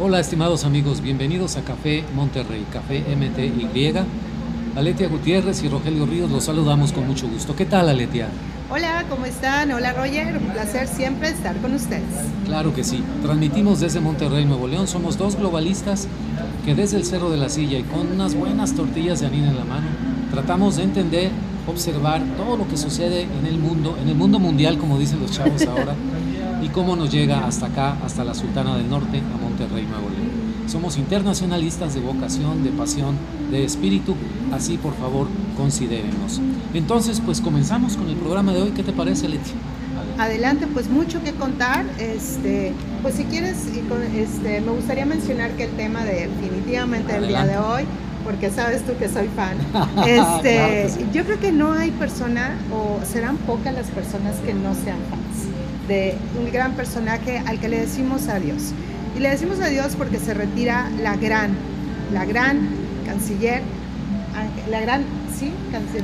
Hola 0.00 0.18
estimados 0.18 0.64
amigos, 0.64 1.00
bienvenidos 1.00 1.56
a 1.56 1.62
Café 1.62 2.02
Monterrey, 2.16 2.66
Café 2.72 3.04
MTY. 3.14 3.94
Aletia 4.74 5.06
Gutiérrez 5.06 5.62
y 5.62 5.68
Rogelio 5.68 6.04
Ríos 6.04 6.32
los 6.32 6.42
saludamos 6.42 6.92
con 6.92 7.06
mucho 7.06 7.28
gusto. 7.28 7.54
¿Qué 7.54 7.64
tal 7.64 7.88
Aletia? 7.88 8.26
Hola, 8.68 9.04
¿cómo 9.08 9.24
están? 9.24 9.70
Hola 9.70 9.92
Roger, 9.92 10.36
un 10.36 10.52
placer 10.52 10.88
siempre 10.88 11.28
estar 11.28 11.56
con 11.58 11.74
ustedes. 11.74 12.02
Claro 12.44 12.74
que 12.74 12.82
sí, 12.82 13.04
transmitimos 13.22 13.78
desde 13.78 14.00
Monterrey, 14.00 14.44
Nuevo 14.44 14.66
León. 14.66 14.88
Somos 14.88 15.16
dos 15.16 15.36
globalistas 15.36 16.08
que 16.64 16.74
desde 16.74 16.96
el 16.96 17.04
Cerro 17.04 17.30
de 17.30 17.36
la 17.36 17.48
Silla 17.48 17.78
y 17.78 17.84
con 17.84 18.10
unas 18.10 18.34
buenas 18.34 18.74
tortillas 18.74 19.20
de 19.20 19.26
harina 19.26 19.50
en 19.50 19.56
la 19.56 19.64
mano, 19.64 19.86
tratamos 20.32 20.74
de 20.74 20.82
entender, 20.82 21.30
observar 21.68 22.20
todo 22.36 22.56
lo 22.56 22.66
que 22.66 22.76
sucede 22.76 23.28
en 23.38 23.46
el 23.46 23.58
mundo, 23.58 23.96
en 24.02 24.08
el 24.08 24.16
mundo 24.16 24.40
mundial, 24.40 24.76
como 24.76 24.98
dicen 24.98 25.20
los 25.20 25.30
chavos 25.30 25.64
ahora, 25.68 25.94
y 26.64 26.68
cómo 26.70 26.96
nos 26.96 27.10
llega 27.12 27.46
hasta 27.46 27.66
acá, 27.66 27.98
hasta 28.04 28.24
la 28.24 28.34
Sultana 28.34 28.76
del 28.76 28.88
Norte, 28.88 29.18
a 29.18 29.42
Monterrey, 29.42 29.84
Nuevo 29.84 30.08
León. 30.08 30.54
Somos 30.66 30.96
internacionalistas 30.96 31.94
de 31.94 32.00
vocación, 32.00 32.64
de 32.64 32.70
pasión, 32.70 33.16
de 33.50 33.64
espíritu, 33.64 34.16
así 34.50 34.78
por 34.78 34.94
favor 34.94 35.28
considérenos. 35.58 36.40
Entonces, 36.72 37.20
pues 37.20 37.42
comenzamos 37.42 37.96
con 37.96 38.08
el 38.08 38.16
programa 38.16 38.54
de 38.54 38.62
hoy. 38.62 38.70
¿Qué 38.70 38.82
te 38.82 38.92
parece, 38.92 39.28
Leti? 39.28 39.50
Adelante, 40.18 40.66
pues 40.66 40.88
mucho 40.88 41.22
que 41.22 41.32
contar. 41.32 41.84
Este, 41.98 42.72
pues 43.02 43.14
si 43.16 43.24
quieres, 43.24 43.58
este, 44.16 44.62
me 44.62 44.72
gustaría 44.72 45.04
mencionar 45.04 45.50
que 45.52 45.64
el 45.64 45.72
tema 45.72 46.04
de 46.04 46.28
definitivamente 46.28 47.14
el 47.14 47.28
día 47.28 47.44
de 47.44 47.58
hoy, 47.58 47.82
porque 48.24 48.50
sabes 48.50 48.82
tú 48.86 48.92
que 48.98 49.10
soy 49.10 49.28
fan, 49.36 49.58
este, 50.06 50.88
yo 51.12 51.24
creo 51.24 51.38
que 51.38 51.52
no 51.52 51.72
hay 51.72 51.90
persona 51.90 52.56
o 52.72 53.04
serán 53.04 53.36
pocas 53.36 53.74
las 53.74 53.88
personas 53.88 54.36
que 54.36 54.54
no 54.54 54.74
sean 54.74 54.98
fans 55.10 55.23
de 55.88 56.14
un 56.38 56.52
gran 56.52 56.72
personaje 56.72 57.42
al 57.46 57.58
que 57.60 57.68
le 57.68 57.80
decimos 57.80 58.28
adiós. 58.28 58.72
Y 59.16 59.20
le 59.20 59.30
decimos 59.30 59.60
adiós 59.60 59.94
porque 59.96 60.18
se 60.18 60.34
retira 60.34 60.90
la 61.02 61.16
gran, 61.16 61.52
la 62.12 62.24
gran 62.24 62.68
canciller, 63.06 63.62
la 64.70 64.80
gran, 64.80 65.02
sí, 65.38 65.52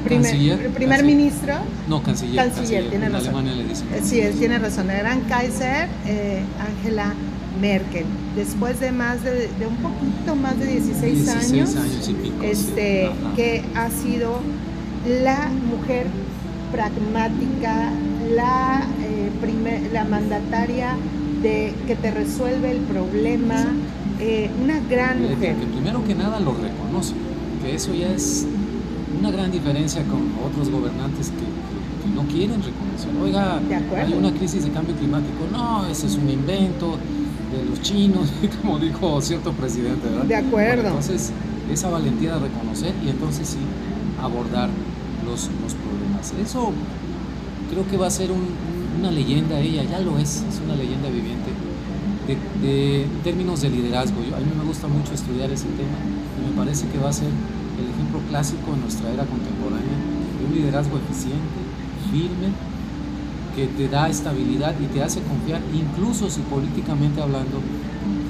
primer, 0.05 0.71
primer 0.71 1.05
ministro. 1.05 1.55
No, 1.89 2.03
canciller. 2.03 2.37
Canciller, 2.37 2.91
tiene 2.91 3.07
en 3.07 3.13
razón. 3.13 3.35
Alemania 3.35 3.55
le 3.55 3.69
dicen 3.69 3.89
Sí, 4.05 4.23
tiene 4.39 4.59
razón. 4.59 4.87
La 4.87 4.95
gran 4.95 5.21
Kaiser, 5.23 5.89
eh, 6.07 6.43
Angela 6.61 7.15
Merkel. 7.61 8.05
Después 8.37 8.79
de 8.81 8.93
más 8.93 9.23
de, 9.25 9.49
de, 9.49 9.67
un 9.67 9.77
poquito 9.77 10.37
más 10.37 10.59
de 10.59 10.67
16, 10.67 11.25
16 11.25 11.53
años, 11.53 11.77
años 11.77 12.09
y 12.09 12.15
pico, 12.15 12.43
este, 12.43 13.09
sí. 13.09 13.37
que 13.37 13.65
ha 13.75 13.91
sido 13.91 14.41
la 15.23 15.49
mujer 15.69 16.07
pragmática, 16.71 17.91
la, 18.35 18.87
eh, 19.03 19.20
primer, 19.41 19.93
la 19.93 20.05
mandataria 20.05 20.97
de 21.43 21.75
que 21.87 21.97
te 21.97 22.11
resuelve 22.11 22.71
el 22.71 22.79
problema, 22.79 23.67
eh, 24.21 24.51
una 24.63 24.79
gran 24.81 25.23
mujer. 25.23 25.57
Que 25.57 25.67
primero 25.67 26.05
que 26.05 26.15
nada 26.15 26.41
lo 26.41 26.53
reconoce, 26.53 27.15
que 27.63 27.75
eso 27.75 27.95
ya 27.95 28.13
es 28.13 28.47
una 29.19 29.31
gran 29.31 29.51
diferencia 29.51 30.03
con 30.05 30.33
otros 30.47 30.71
gobernantes 30.71 31.31
que, 31.31 31.37
que, 31.37 32.09
que 32.09 32.15
no 32.15 32.23
quieren 32.29 32.63
reconocer. 32.63 33.11
Oiga, 33.23 33.61
hay 33.97 34.13
una 34.13 34.33
crisis 34.33 34.65
de 34.65 34.71
cambio 34.71 34.95
climático. 34.97 35.47
No, 35.53 35.87
ese 35.87 36.07
es 36.07 36.17
un 36.17 36.29
invento 36.29 36.99
de 37.51 37.65
los 37.65 37.81
chinos, 37.83 38.33
como 38.63 38.79
dijo 38.79 39.21
cierto 39.21 39.53
presidente, 39.53 40.09
¿verdad? 40.09 40.25
De 40.25 40.37
acuerdo. 40.37 40.83
Bueno, 40.83 40.89
entonces, 40.99 41.33
esa 41.73 41.91
valentía 41.91 42.35
de 42.35 42.41
reconocer 42.49 42.95
y 43.05 43.09
entonces 43.09 43.49
sí 43.49 43.59
abordar 44.23 44.69
los, 45.25 45.51
los 45.63 45.75
problemas. 45.75 46.33
Eso 46.43 46.73
creo 47.71 47.87
que 47.89 47.97
va 47.97 48.07
a 48.07 48.11
ser 48.11 48.31
un, 48.31 48.47
una 49.01 49.11
leyenda 49.11 49.59
ella, 49.59 49.83
ya 49.85 49.99
lo 50.01 50.19
es, 50.19 50.45
es 50.49 50.61
una 50.65 50.77
leyenda 50.77 51.09
viviente 51.09 51.51
de, 52.29 52.37
de 52.67 53.07
términos 53.25 53.63
de 53.63 53.71
liderazgo. 53.71 54.23
Yo, 54.23 54.37
a 54.37 54.41
mí 54.41 54.53
me 54.57 54.65
gusta 54.65 54.87
mucho 54.89 55.15
estudiar 55.15 55.51
ese 55.51 55.67
tema 55.81 55.99
y 56.39 56.51
me 56.51 56.57
parece 56.57 56.87
que 56.89 56.99
va 56.99 57.09
a 57.09 57.13
ser 57.13 57.29
el 57.29 57.89
ejemplo 57.89 58.21
clásico 58.29 58.75
en 58.75 58.83
nuestra 58.83 59.11
era 59.11 59.25
contemporánea 59.25 59.97
de 60.39 60.47
un 60.47 60.55
liderazgo 60.55 60.99
eficiente, 60.99 61.61
firme, 62.13 62.53
que 63.57 63.67
te 63.67 63.89
da 63.89 64.09
estabilidad 64.09 64.75
y 64.79 64.87
te 64.87 65.03
hace 65.03 65.21
confiar, 65.23 65.61
incluso 65.75 66.31
si 66.31 66.41
políticamente 66.43 67.21
hablando 67.21 67.61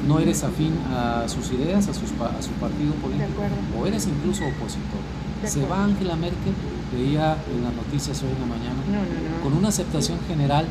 no 0.07 0.19
eres 0.19 0.43
afín 0.45 0.73
a 0.91 1.29
sus 1.29 1.53
ideas, 1.53 1.89
a, 1.89 1.95
sus, 1.95 2.11
a 2.13 2.41
su 2.41 2.51
partido 2.63 2.95
político, 2.95 3.43
o 3.79 3.87
eres 3.87 4.07
incluso 4.07 4.45
opositor. 4.45 5.03
Se 5.45 5.65
va 5.67 5.85
Angela 5.85 6.17
Merkel, 6.17 6.55
veía 6.93 7.37
en 7.55 7.63
las 7.65 7.75
noticias 7.75 8.23
hoy 8.23 8.29
en 8.31 8.41
la 8.41 8.47
mañana, 8.47 8.77
no, 8.87 8.99
no, 8.99 9.37
no. 9.37 9.43
con 9.43 9.53
una 9.55 9.69
aceptación 9.69 10.19
general 10.29 10.67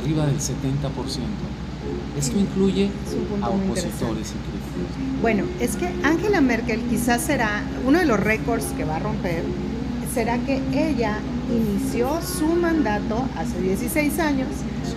arriba 0.00 0.26
del 0.26 0.38
70%. 0.38 0.50
Esto 2.18 2.38
incluye 2.38 2.90
a 3.42 3.48
opositores. 3.48 4.32
Bueno, 5.22 5.44
es 5.60 5.76
que 5.76 5.88
Angela 6.04 6.40
Merkel 6.40 6.80
quizás 6.82 7.22
será 7.22 7.62
uno 7.86 7.98
de 7.98 8.04
los 8.04 8.20
récords 8.20 8.66
que 8.76 8.84
va 8.84 8.96
a 8.96 8.98
romper, 8.98 9.42
será 10.12 10.38
que 10.38 10.60
ella 10.72 11.18
inició 11.50 12.20
su 12.22 12.46
mandato 12.46 13.24
hace 13.36 13.60
16 13.60 14.18
años 14.18 14.48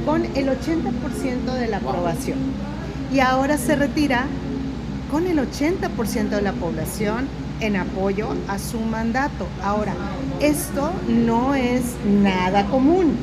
con 0.05 0.25
el 0.25 0.49
80% 0.49 1.53
de 1.53 1.67
la 1.67 1.77
aprobación 1.77 2.37
y 3.13 3.19
ahora 3.19 3.57
se 3.57 3.75
retira 3.75 4.25
con 5.11 5.27
el 5.27 5.37
80% 5.37 6.29
de 6.29 6.41
la 6.41 6.53
población 6.53 7.27
en 7.65 7.77
apoyo 7.77 8.29
a 8.47 8.59
su 8.59 8.79
mandato. 8.79 9.47
Ahora, 9.63 9.93
esto 10.39 10.91
no 11.07 11.55
es 11.55 11.83
nada 12.05 12.65
común, 12.65 13.15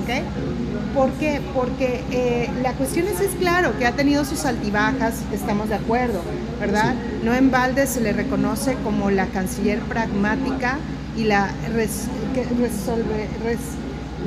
¿ok? 0.00 0.94
¿Por 0.94 1.10
qué? 1.12 1.40
Porque 1.54 2.02
eh, 2.10 2.50
la 2.62 2.72
cuestión 2.72 3.06
es, 3.06 3.20
es 3.20 3.34
claro, 3.36 3.78
que 3.78 3.86
ha 3.86 3.92
tenido 3.92 4.24
sus 4.24 4.44
altibajas, 4.44 5.14
estamos 5.32 5.68
de 5.68 5.76
acuerdo, 5.76 6.22
¿verdad? 6.58 6.94
No 7.22 7.34
en 7.34 7.50
balde 7.50 7.86
se 7.86 8.00
le 8.00 8.12
reconoce 8.12 8.76
como 8.82 9.10
la 9.10 9.26
canciller 9.26 9.80
pragmática 9.80 10.78
y 11.16 11.24
la 11.24 11.50
res, 11.74 12.06
que 12.34 12.44
resolve, 12.44 13.28
res, 13.44 13.58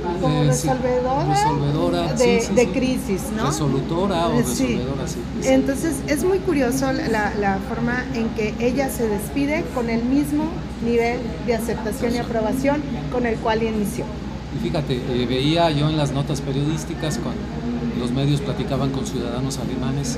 como 0.02 0.44
resolvedora, 0.44 1.36
sí, 1.36 1.44
resolvedora 1.44 2.14
de, 2.14 2.40
sí, 2.42 2.48
sí, 2.48 2.54
de, 2.54 2.68
crisis, 2.70 3.22
¿no? 3.36 3.48
Resolutora 3.48 4.28
o 4.28 4.38
resolvedora, 4.38 5.08
sí. 5.08 5.20
Entonces 5.44 5.98
es 6.08 6.24
muy 6.24 6.40
curioso 6.40 6.92
la, 6.92 7.34
la, 7.36 7.60
forma 7.70 8.06
en 8.14 8.30
que 8.30 8.54
ella 8.60 8.90
se 8.90 9.08
despide 9.08 9.64
con 9.74 9.90
el 9.90 10.04
mismo 10.04 10.46
nivel 10.86 11.20
de 11.46 11.56
aceptación 11.56 12.16
y 12.16 12.18
aprobación 12.18 12.82
con 13.12 13.26
el 13.26 13.38
cual 13.38 13.64
inició. 13.64 14.06
Y 14.56 14.64
fíjate, 14.64 14.96
eh, 14.96 15.26
veía 15.28 15.70
yo 15.72 15.90
en 15.90 15.98
las 15.98 16.12
notas 16.12 16.42
periodísticas 16.42 17.20
cuando 17.20 17.42
los 18.00 18.12
medios 18.12 18.42
platicaban 18.42 18.92
con 18.92 19.06
ciudadanos 19.06 19.60
alemanes 19.60 20.18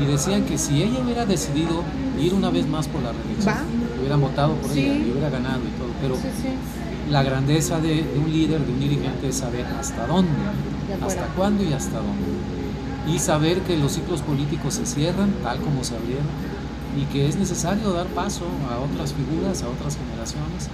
y 0.00 0.04
decían 0.04 0.44
que 0.44 0.58
si 0.58 0.82
ella 0.82 1.00
hubiera 1.02 1.24
decidido 1.24 1.82
ir 2.20 2.34
una 2.34 2.50
vez 2.50 2.66
más 2.66 2.88
por 2.88 3.02
la 3.02 3.12
reelección, 3.12 3.54
hubieran 3.98 4.20
votado 4.20 4.54
por 4.54 4.70
ella 4.72 4.94
y 4.94 5.10
hubiera 5.10 5.30
ganado 5.30 5.60
y 5.60 5.78
todo, 5.78 5.88
pero 6.02 6.16
sí, 6.16 6.28
sí. 6.42 6.48
La 7.10 7.22
grandeza 7.22 7.80
de, 7.80 8.02
de, 8.02 8.18
un 8.18 8.32
líder, 8.32 8.60
de 8.60 8.72
un 8.72 8.80
dirigente 8.80 9.28
es 9.28 9.36
saber 9.36 9.66
hasta 9.78 10.06
dónde, 10.06 10.30
hasta 11.04 11.26
cuándo 11.36 11.62
y 11.62 11.72
hasta 11.72 11.98
dónde. 11.98 13.12
Y 13.12 13.18
saber 13.18 13.60
que 13.60 13.76
los 13.76 13.92
ciclos 13.92 14.22
políticos 14.22 14.74
se 14.74 14.86
cierran 14.86 15.30
tal 15.42 15.58
como 15.58 15.84
se 15.84 15.94
abrieron 15.94 16.26
y 16.96 17.04
que 17.12 17.28
es 17.28 17.36
necesario 17.36 17.92
dar 17.92 18.06
paso 18.08 18.44
a 18.70 18.78
otras 18.78 19.12
figuras, 19.12 19.62
a 19.62 19.68
otras 19.68 19.96
generaciones. 19.96 20.68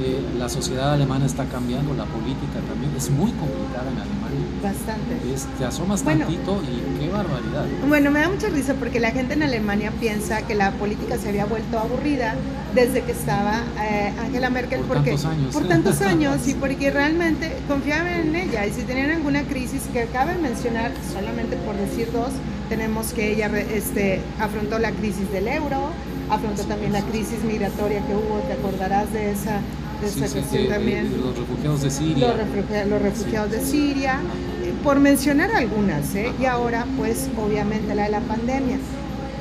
Eh, 0.00 0.22
la 0.38 0.48
sociedad 0.48 0.92
alemana 0.92 1.26
está 1.26 1.44
cambiando, 1.46 1.92
la 1.94 2.04
política 2.04 2.60
también 2.68 2.92
es 2.96 3.10
muy 3.10 3.32
complicada 3.32 3.90
en 3.90 3.98
Alemania. 3.98 4.38
Bastante. 4.62 5.34
Es, 5.34 5.46
te 5.58 5.64
asomas 5.64 6.04
bueno, 6.04 6.26
tantito 6.26 6.62
y 6.62 7.00
qué 7.00 7.10
barbaridad. 7.10 7.64
Bueno, 7.88 8.10
me 8.10 8.20
da 8.20 8.28
mucha 8.28 8.48
risa 8.48 8.74
porque 8.74 9.00
la 9.00 9.10
gente 9.10 9.34
en 9.34 9.42
Alemania 9.42 9.92
piensa 9.98 10.42
que 10.42 10.54
la 10.54 10.70
política 10.72 11.18
se 11.18 11.28
había 11.28 11.46
vuelto 11.46 11.78
aburrida 11.78 12.36
desde 12.74 13.02
que 13.02 13.12
estaba 13.12 13.62
eh, 13.80 14.12
Angela 14.20 14.50
Merkel. 14.50 14.80
Por 14.80 14.96
porque, 14.96 15.10
tantos 15.10 15.24
años. 15.26 15.54
Por 15.54 15.68
tantos 15.68 16.00
años 16.00 16.48
y 16.48 16.54
porque 16.60 16.90
realmente 16.90 17.52
confiaban 17.66 18.08
en 18.08 18.36
ella. 18.36 18.66
Y 18.66 18.72
si 18.72 18.82
tenían 18.82 19.10
alguna 19.10 19.42
crisis, 19.42 19.82
que 19.92 20.06
cabe 20.06 20.36
mencionar, 20.36 20.92
solamente 21.12 21.56
por 21.56 21.76
decir 21.76 22.08
dos, 22.12 22.30
tenemos 22.68 23.12
que 23.12 23.32
ella 23.32 23.50
este, 23.72 24.20
afrontó 24.38 24.78
la 24.78 24.90
crisis 24.92 25.30
del 25.32 25.48
euro, 25.48 25.90
afrontó 26.30 26.64
también 26.64 26.92
la 26.92 27.02
crisis 27.02 27.42
migratoria 27.44 28.04
que 28.06 28.14
hubo, 28.14 28.40
te 28.46 28.52
acordarás 28.52 29.12
de 29.12 29.32
esa, 29.32 29.60
de 30.00 30.08
esa 30.08 30.32
cuestión 30.32 30.68
también. 30.68 31.10
Los 31.20 31.38
refugiados 31.38 31.82
de 31.82 31.90
Siria. 31.90 32.28
Los, 32.28 32.36
refugiados, 32.36 32.88
los 32.88 33.02
refugiados 33.02 33.50
de 33.50 33.60
Siria, 33.60 34.20
eh, 34.62 34.72
por 34.84 35.00
mencionar 35.00 35.50
algunas, 35.52 36.14
¿eh? 36.14 36.32
y 36.38 36.44
ahora 36.44 36.86
pues 36.96 37.28
obviamente 37.36 37.94
la 37.94 38.04
de 38.04 38.10
la 38.10 38.20
pandemia. 38.20 38.76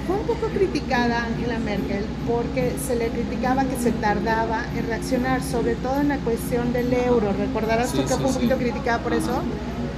Fue 0.07 0.15
un 0.15 0.25
poco 0.25 0.47
criticada 0.47 1.25
Angela 1.25 1.59
Merkel 1.59 2.05
porque 2.25 2.71
se 2.87 2.95
le 2.95 3.09
criticaba 3.09 3.65
que 3.65 3.75
se 3.75 3.91
tardaba 3.91 4.63
en 4.77 4.87
reaccionar, 4.87 5.43
sobre 5.43 5.75
todo 5.75 5.99
en 5.99 6.07
la 6.07 6.17
cuestión 6.19 6.71
del 6.71 6.93
euro. 6.93 7.33
Recordarás 7.37 7.89
sí, 7.89 7.97
tú 7.97 8.03
que 8.03 8.13
sí, 8.13 8.15
fue 8.15 8.27
un 8.27 8.33
poquito 8.33 8.55
sí. 8.57 8.63
criticada 8.63 8.99
por 8.99 9.13
eso, 9.13 9.41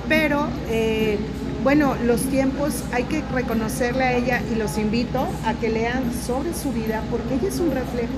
pero 0.07 0.47
eh, 0.67 1.19
bueno, 1.63 1.93
los 2.03 2.21
tiempos 2.21 2.83
hay 2.91 3.03
que 3.03 3.21
reconocerle 3.33 4.03
a 4.03 4.13
ella 4.13 4.41
y 4.51 4.55
los 4.55 4.79
invito 4.79 5.27
a 5.45 5.53
que 5.53 5.69
lean 5.69 6.11
sobre 6.25 6.55
su 6.55 6.71
vida 6.71 7.03
porque 7.11 7.35
ella 7.35 7.49
es 7.49 7.59
un 7.59 7.69
reflejo, 7.69 8.13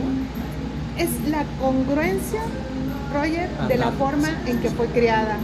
es 0.97 1.09
la 1.29 1.43
congruencia, 1.59 2.41
Roger, 3.13 3.49
de 3.67 3.77
la 3.77 3.91
forma 3.91 4.29
en 4.45 4.61
que 4.61 4.69
fue 4.69 4.87
criada, 4.87 5.37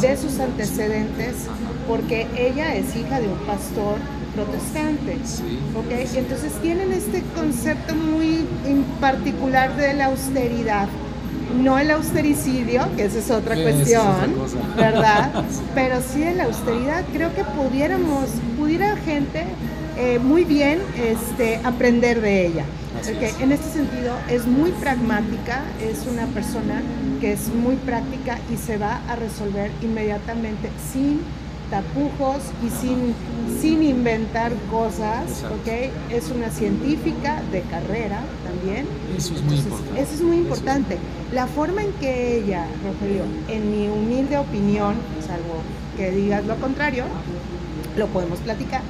de 0.00 0.16
sus 0.16 0.40
antecedentes, 0.40 1.46
porque 1.86 2.26
ella 2.36 2.74
es 2.74 2.96
hija 2.96 3.20
de 3.20 3.28
un 3.28 3.38
pastor 3.46 3.98
protestante. 4.34 5.18
Sí. 5.24 5.58
¿ok? 5.76 6.14
Y 6.14 6.18
entonces 6.18 6.52
tienen 6.62 6.92
este 6.92 7.22
concepto 7.34 7.94
muy 7.94 8.46
en 8.64 8.84
particular 9.00 9.76
de 9.76 9.94
la 9.94 10.06
austeridad. 10.06 10.88
No 11.60 11.78
el 11.78 11.90
austericidio, 11.90 12.88
que 12.96 13.04
esa 13.04 13.18
es 13.18 13.30
otra 13.30 13.54
es 13.54 13.62
cuestión, 13.62 14.06
otra. 14.06 14.90
¿verdad? 14.90 15.44
Pero 15.74 15.96
sí 16.00 16.20
de 16.20 16.34
la 16.34 16.44
austeridad, 16.44 17.04
creo 17.12 17.34
que 17.34 17.44
pudiéramos, 17.44 18.30
pudiera 18.58 18.96
gente 18.96 19.44
eh, 19.98 20.18
muy 20.18 20.44
bien 20.44 20.80
este, 20.96 21.60
aprender 21.62 22.20
de 22.20 22.46
ella. 22.46 22.64
Es. 23.00 23.40
En 23.40 23.52
este 23.52 23.68
sentido, 23.70 24.14
es 24.28 24.46
muy 24.46 24.70
pragmática, 24.72 25.62
es 25.80 26.06
una 26.06 26.26
persona 26.26 26.82
que 27.20 27.32
es 27.32 27.48
muy 27.48 27.76
práctica 27.76 28.38
y 28.52 28.56
se 28.56 28.78
va 28.78 29.00
a 29.08 29.16
resolver 29.16 29.70
inmediatamente 29.82 30.70
sin 30.92 31.20
tapujos 31.72 32.42
y 32.62 32.68
sin, 32.68 33.14
sin 33.58 33.82
inventar 33.82 34.52
cosas, 34.70 35.24
Exacto. 35.26 35.56
¿ok? 35.56 36.12
Es 36.12 36.30
una 36.30 36.50
científica 36.50 37.42
de 37.50 37.62
carrera 37.62 38.20
también. 38.44 38.86
Eso 39.16 39.34
es 39.34 39.42
muy 39.42 39.56
Entonces, 39.56 39.64
importante. 39.64 40.02
Eso 40.02 40.14
es 40.14 40.20
muy 40.20 40.36
importante. 40.36 40.98
La 41.32 41.46
forma 41.46 41.82
en 41.82 41.92
que 41.92 42.36
ella, 42.36 42.66
Rogelio, 42.84 43.24
en 43.48 43.70
mi 43.70 43.88
humilde 43.88 44.36
opinión, 44.36 44.96
salvo 45.26 45.62
que 45.96 46.10
digas 46.10 46.44
lo 46.44 46.56
contrario, 46.56 47.04
lo 47.96 48.06
podemos 48.08 48.38
platicar. 48.40 48.82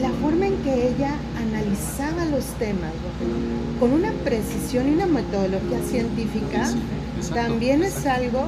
La 0.00 0.08
forma 0.08 0.46
en 0.46 0.56
que 0.64 0.88
ella 0.88 1.12
analizaba 1.36 2.24
los 2.24 2.46
temas, 2.58 2.92
Rogelio, 3.04 3.36
con 3.78 3.92
una 3.92 4.10
precisión 4.24 4.88
y 4.88 4.94
una 4.94 5.06
metodología 5.06 5.82
científica, 5.86 6.62
exacto, 7.18 7.34
también 7.34 7.82
es 7.82 8.06
algo 8.06 8.46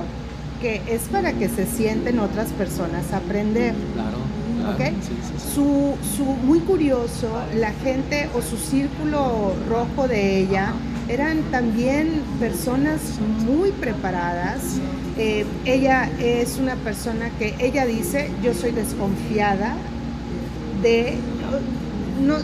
es 0.67 1.03
para 1.11 1.33
que 1.33 1.49
se 1.49 1.67
sienten 1.67 2.19
otras 2.19 2.49
personas 2.53 3.13
a 3.13 3.19
aprender. 3.19 3.75
Claro, 3.95 4.19
claro. 4.57 4.75
¿ok? 4.75 5.03
Sí, 5.03 5.09
sí, 5.09 5.39
sí. 5.39 5.55
Su, 5.55 5.95
su, 6.17 6.25
muy 6.25 6.61
curioso, 6.61 7.29
la 7.55 7.73
gente 7.73 8.29
o 8.35 8.43
su 8.43 8.57
círculo 8.57 9.53
rojo 9.69 10.09
de 10.09 10.39
ella 10.39 10.73
eran 11.09 11.43
también 11.51 12.23
personas 12.41 13.01
muy 13.47 13.71
preparadas. 13.73 14.79
Eh, 15.19 15.45
ella 15.65 16.11
es 16.19 16.59
una 16.59 16.77
persona 16.77 17.31
que 17.39 17.55
ella 17.59 17.85
dice, 17.87 18.31
yo 18.43 18.55
soy 18.55 18.73
desconfiada 18.73 19.77
de 20.83 21.19
no, 22.23 22.37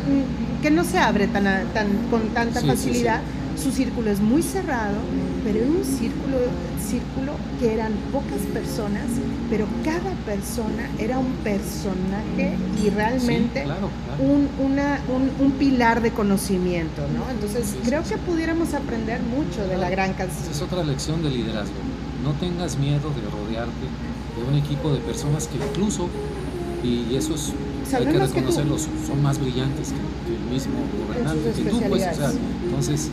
que 0.63 0.71
no 0.71 0.85
se 0.85 0.99
abre 0.99 1.27
tan, 1.27 1.45
tan 1.73 1.89
con 2.11 2.29
tanta 2.29 2.61
facilidad. 2.61 3.21
Su 3.57 3.73
círculo 3.73 4.11
es 4.11 4.21
muy 4.21 4.43
cerrado, 4.43 4.97
pero 5.45 5.59
era 5.59 5.69
un 5.69 5.85
círculo, 5.85 6.37
círculo 6.81 7.33
que 7.59 7.75
eran 7.75 7.93
pocas 8.13 8.41
personas, 8.53 9.05
pero 9.49 9.67
cada 9.85 10.11
persona 10.27 10.89
era 10.99 11.19
un 11.19 11.33
personaje 11.45 12.57
y 12.85 12.91
realmente 12.91 13.61
Sí, 13.61 13.65
claro, 13.67 13.89
claro. 14.07 14.23
un, 14.33 14.49
una- 14.65 15.01
un- 15.09 15.45
un 15.45 15.53
pilar 15.53 16.03
de 16.03 16.11
conocimiento, 16.13 17.03
¿no? 17.17 17.31
Entonces 17.31 17.67
Sí, 17.71 17.79
creo 17.85 18.03
sí. 18.05 18.11
que 18.11 18.19
pudiéramos 18.19 18.75
aprender 18.75 19.21
mucho 19.23 19.67
de 19.67 19.77
la 19.77 19.91
gran 19.91 20.13
canción. 20.15 20.51
es 20.51 20.63
otra 20.63 20.83
lección 20.85 21.23
de 21.23 21.31
liderazgo. 21.31 21.75
No 22.25 22.33
tengas 22.35 22.77
miedo 22.79 23.09
de 23.11 23.23
rodearte 23.31 23.87
de 24.37 24.43
un 24.49 24.55
equipo 24.59 24.93
de 24.93 25.01
personas 25.01 25.49
que 25.49 25.57
incluso, 25.57 26.09
y 26.85 27.15
eso 27.15 27.35
es, 27.35 27.53
hay 27.95 28.07
que 28.07 28.19
reconocerlos, 28.19 28.89
son 29.07 29.23
más 29.23 29.39
brillantes 29.41 29.89
que, 29.93 30.35
el 30.35 30.53
mismo 30.53 30.75
gobernante, 31.07 31.53
que 31.57 31.71
tú, 31.71 31.79
pues, 31.81 31.83
o 31.91 31.97
sea, 31.99 32.11
especialidades. 32.11 32.39
entonces, 32.65 33.09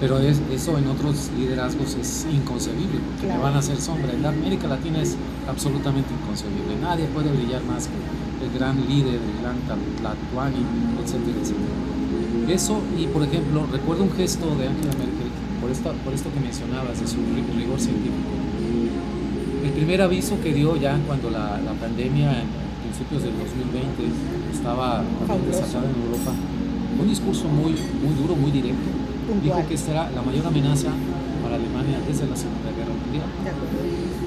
pero 0.00 0.18
es- 0.18 0.40
eso 0.52 0.76
en 0.78 0.86
otros 0.88 1.30
liderazgos 1.38 1.94
es 2.00 2.26
inconcebible, 2.32 2.98
porque 3.06 3.26
Claro. 3.26 3.40
te 3.40 3.44
van 3.44 3.54
a 3.54 3.58
hacer 3.58 3.80
sombra. 3.80 4.12
En 4.12 4.22
la 4.22 4.28
América 4.30 4.66
Latina 4.68 5.00
es 5.00 5.16
absolutamente 5.48 6.10
inconcebible. 6.12 6.76
Nadie 6.82 7.06
puede 7.06 7.30
brillar 7.32 7.62
más 7.64 7.88
que 7.88 7.96
el 8.44 8.52
gran 8.58 8.76
líder, 8.88 9.14
el 9.14 9.36
gran 9.40 9.56
Tlatuani, 10.00 10.60
etcétera, 11.02 11.36
etcétera. 11.40 12.54
Eso, 12.54 12.80
y 12.98 13.06
por 13.08 13.22
ejemplo, 13.24 13.66
recuerdo 13.72 14.04
un 14.04 14.12
gesto 14.12 14.46
de 14.56 14.68
Angela 14.68 14.92
Merkel, 15.00 15.30
por, 15.60 15.70
esta, 15.70 15.92
por 16.04 16.12
esto 16.12 16.28
que 16.32 16.40
mencionabas, 16.40 17.00
de 17.00 17.06
su 17.08 17.16
ri- 17.16 17.48
rigor 17.56 17.80
científico. 17.80 18.30
El 19.64 19.72
primer 19.72 20.00
aviso 20.02 20.38
que 20.42 20.52
dio 20.54 20.76
ya 20.76 20.96
cuando 21.06 21.30
la, 21.30 21.58
la 21.60 21.72
pandemia 21.72 22.30
en 22.42 22.46
principios 22.86 23.22
del 23.24 23.32
2020 23.34 24.04
estaba 24.52 25.02
desatada 25.48 25.84
en 25.90 26.02
Europa, 26.06 26.32
un 27.00 27.08
discurso 27.08 27.48
muy, 27.48 27.72
muy 27.72 28.14
duro, 28.20 28.36
muy 28.36 28.50
directo. 28.52 28.88
Puntual. 29.26 29.42
Dijo 29.42 29.68
que 29.68 29.74
esta 29.74 29.90
era 29.92 30.10
la 30.10 30.22
mayor 30.22 30.46
amenaza 30.46 30.88
para 31.42 31.56
Alemania 31.56 31.98
desde 32.06 32.26
la 32.26 32.36
Segunda 32.36 32.70
Guerra 32.76 32.94
Mundial 32.94 33.26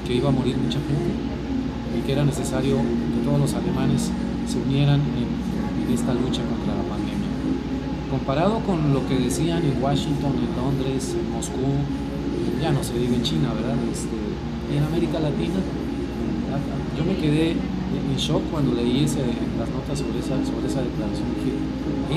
que 0.05 0.13
iba 0.15 0.29
a 0.29 0.31
morir 0.31 0.57
mucha 0.57 0.79
gente 0.79 1.11
y 1.97 2.01
que 2.05 2.11
era 2.13 2.25
necesario 2.25 2.77
que 2.77 3.19
todos 3.25 3.39
los 3.39 3.53
alemanes 3.53 4.11
se 4.47 4.57
unieran 4.57 4.99
en, 5.15 5.27
en 5.85 5.93
esta 5.93 6.13
lucha 6.13 6.41
contra 6.49 6.73
la 6.75 6.83
pandemia. 6.89 7.29
Comparado 8.09 8.59
con 8.65 8.93
lo 8.93 9.05
que 9.07 9.19
decían 9.19 9.61
en 9.63 9.81
Washington, 9.81 10.33
en 10.41 10.49
Londres, 10.57 11.13
en 11.13 11.31
Moscú, 11.31 11.77
ya 12.61 12.71
no 12.71 12.83
se 12.83 12.97
diga 12.97 13.15
en 13.15 13.21
China, 13.23 13.53
¿verdad? 13.53 13.77
Este, 13.93 14.17
en 14.75 14.83
América 14.83 15.19
Latina, 15.19 15.61
yo 16.97 17.05
me 17.05 17.15
quedé 17.17 17.51
en 17.51 18.17
shock 18.17 18.41
cuando 18.51 18.73
leí 18.73 19.03
ese- 19.05 19.21
las 19.57 19.69
notas 19.69 19.99
sobre 19.99 20.19
esa, 20.19 20.35
sobre 20.43 20.65
esa 20.67 20.81
declaración. 20.81 21.27
Dije, 21.37 21.53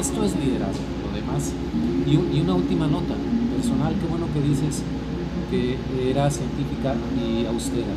esto 0.01 0.25
es 0.25 0.33
liderazgo, 0.37 0.85
lo 1.05 1.13
demás. 1.15 1.53
Y, 2.07 2.17
un- 2.17 2.35
y 2.35 2.41
una 2.41 2.55
última 2.55 2.87
nota 2.87 3.15
personal, 3.57 3.95
qué 4.01 4.07
bueno 4.09 4.27
que 4.35 4.41
dices 4.41 4.83
que 5.51 5.77
era 6.11 6.31
científica 6.31 6.95
y 7.19 7.47
austera. 7.47 7.95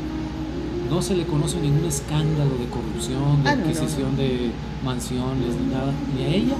No 0.90 1.02
se 1.02 1.16
le 1.16 1.26
conoce 1.26 1.60
ningún 1.60 1.86
escándalo 1.86 2.52
de 2.60 2.66
corrupción, 2.70 3.44
de 3.44 3.50
Ah, 3.50 3.56
no, 3.56 3.64
no, 3.64 3.68
adquisición 3.72 4.16
de 4.16 4.52
mansiones, 4.84 5.56
ni 5.60 5.74
nada, 5.74 5.92
ni 6.16 6.24
a 6.24 6.28
ella, 6.28 6.56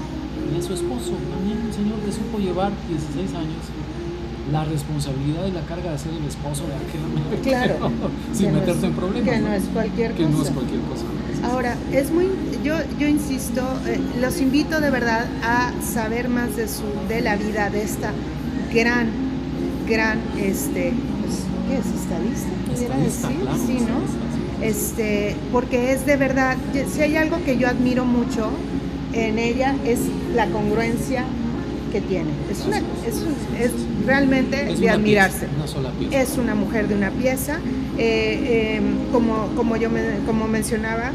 ni 0.52 0.58
a 0.58 0.62
su 0.62 0.74
esposo. 0.74 1.12
También 1.30 1.58
un 1.64 1.72
señor 1.72 1.98
que 2.04 2.10
supo 2.12 2.38
llevar 2.38 2.72
16 2.88 3.34
años 3.34 3.62
la 4.50 4.64
responsabilidad 4.64 5.46
y 5.46 5.52
la 5.52 5.60
carga 5.62 5.90
de 5.92 5.98
ser 5.98 6.12
el 6.12 6.24
esposo 6.24 6.64
de 6.66 6.74
Angela 6.74 7.06
Merkel. 7.14 7.40
Claro. 7.42 7.90
Sin 8.32 8.46
Que 8.46 8.52
no 8.52 8.72
es- 8.72 8.82
en 8.84 8.92
problemas. 8.92 9.28
Que 9.34 9.40
no 9.40 9.52
es 9.52 9.64
cualquier 9.72 10.12
Que 10.14 10.24
cosa. 10.24 10.36
no 10.36 10.42
es 10.44 10.50
cualquier 10.50 10.80
cosa. 10.82 11.04
Ahora, 11.52 11.76
es 11.92 12.10
muy, 12.10 12.26
yo, 12.66 12.74
yo 12.98 13.06
insisto, 13.08 13.62
eh, 13.86 14.00
los 14.20 14.40
invito 14.40 14.80
de 14.80 14.90
verdad 14.90 15.26
a 15.42 15.72
saber 15.82 16.28
más 16.28 16.56
de 16.56 16.66
su, 16.68 16.82
de 17.08 17.20
la 17.20 17.36
vida 17.36 17.70
de 17.70 17.82
esta 17.82 18.10
gran, 18.74 19.08
gran, 19.88 20.18
este, 20.38 20.92
pues, 21.20 21.36
¿qué 21.68 21.74
es? 21.78 21.86
Estadista, 22.02 22.48
pudiera 22.72 22.96
decir, 22.98 23.40
claro, 23.42 23.58
sí, 23.66 23.78
¿no? 23.80 24.64
Este, 24.66 25.36
porque 25.52 25.92
es 25.92 26.06
de 26.06 26.16
verdad, 26.16 26.56
si 26.92 27.00
hay 27.02 27.16
algo 27.16 27.36
que 27.44 27.56
yo 27.58 27.68
admiro 27.68 28.04
mucho 28.04 28.50
en 29.12 29.38
ella 29.38 29.76
es 29.86 30.00
la 30.34 30.46
congruencia 30.48 31.24
que 31.92 32.00
tiene. 32.00 32.30
Es 32.50 32.64
una, 32.66 32.78
es, 32.78 33.16
un- 33.16 33.56
es 33.62 33.70
realmente 34.06 34.72
Es 34.72 34.80
de 34.80 34.90
admirarse 34.90 35.40
pieza, 35.46 35.54
una 35.56 35.66
sola 35.66 35.90
pieza. 35.92 36.20
es 36.22 36.36
una 36.38 36.54
mujer 36.54 36.88
de 36.88 36.94
una 36.96 37.10
pieza. 37.10 37.58
eh, 37.98 38.78
eh, 38.78 38.80
como, 39.12 39.46
como 39.56 39.76
yo 39.76 39.88
me- 39.88 40.18
como 40.26 40.46
mencionaba, 40.48 41.12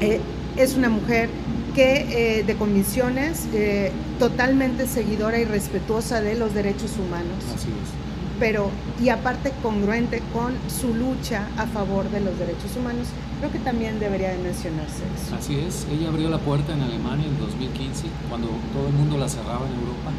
eh, 0.00 0.20
es 0.62 0.76
una 0.76 0.88
mujer 0.88 1.28
que 1.74 2.38
eh, 2.40 2.42
de 2.44 2.54
convicciones, 2.56 3.46
eh, 3.54 3.92
totalmente 4.18 4.86
seguidora 4.86 5.38
y 5.38 5.44
respetuosa 5.44 6.20
de 6.20 6.34
los 6.34 6.52
derechos 6.54 6.92
humanos, 6.98 7.38
Así 7.54 7.68
es. 7.68 7.88
pero 8.40 8.70
y 9.00 9.08
aparte 9.10 9.52
congruente 9.62 10.20
con 10.32 10.52
su 10.68 10.94
lucha 10.94 11.46
a 11.56 11.66
favor 11.66 12.10
de 12.10 12.20
los 12.20 12.36
derechos 12.38 12.74
humanos, 12.76 13.06
creo 13.38 13.52
que 13.52 13.60
también 13.60 14.00
debería 14.00 14.30
de 14.30 14.38
mencionarse 14.38 15.02
eso. 15.14 15.34
Así 15.36 15.56
es, 15.60 15.86
ella 15.92 16.08
abrió 16.08 16.28
la 16.28 16.38
puerta 16.38 16.72
en 16.74 16.82
Alemania 16.82 17.26
en 17.26 17.38
2015, 17.38 18.06
cuando 18.28 18.48
todo 18.74 18.88
el 18.88 18.94
mundo 18.94 19.16
la 19.16 19.28
cerraba 19.28 19.64
en 19.66 19.74
Europa, 19.78 20.10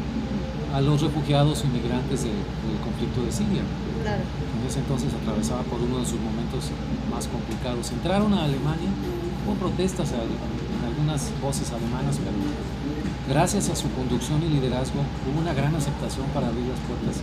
a 0.74 0.80
los 0.80 1.02
refugiados 1.02 1.62
inmigrantes 1.64 2.24
de- 2.24 2.30
del 2.32 2.80
conflicto 2.82 3.22
de 3.22 3.30
Siria. 3.30 3.60
Claro. 4.02 4.22
En 4.24 4.66
ese 4.66 4.78
entonces 4.80 5.12
atravesaba 5.12 5.60
por 5.64 5.78
uno 5.82 5.98
de 6.00 6.06
sus 6.06 6.18
momentos 6.18 6.70
más 7.12 7.28
complicados. 7.28 7.92
Entraron 7.92 8.32
a 8.32 8.44
Alemania, 8.44 8.88
hubo 9.46 9.54
protestas 9.54 10.12
a- 10.12 10.22
en 10.22 10.82
algunas 10.88 11.30
voces 11.40 11.70
alemanas, 11.72 12.18
pero 12.18 12.36
gracias 13.28 13.68
a 13.70 13.76
su 13.76 13.88
conducción 13.92 14.42
y 14.42 14.48
liderazgo 14.48 15.00
hubo 15.28 15.40
una 15.40 15.54
gran 15.54 15.74
aceptación 15.74 16.26
para 16.34 16.48
abrir 16.48 16.66
las 16.66 16.80
puertas. 16.86 17.22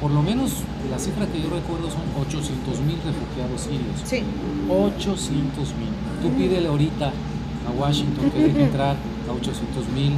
Por 0.00 0.10
lo 0.12 0.22
menos 0.22 0.62
la 0.90 0.98
cifra 0.98 1.26
que 1.26 1.42
yo 1.42 1.50
recuerdo 1.50 1.90
son 1.90 2.02
800 2.20 2.80
mil 2.86 2.98
refugiados 3.02 3.60
sirios. 3.62 3.98
Sí, 4.04 4.22
800 4.70 5.74
mil. 5.74 5.90
Tú 6.22 6.30
pídele 6.38 6.68
ahorita 6.68 7.08
a 7.10 7.70
Washington 7.80 8.30
que 8.30 8.38
deje 8.44 8.62
entrar 8.62 8.94
a 9.28 9.32
800 9.32 9.88
mil 9.94 10.12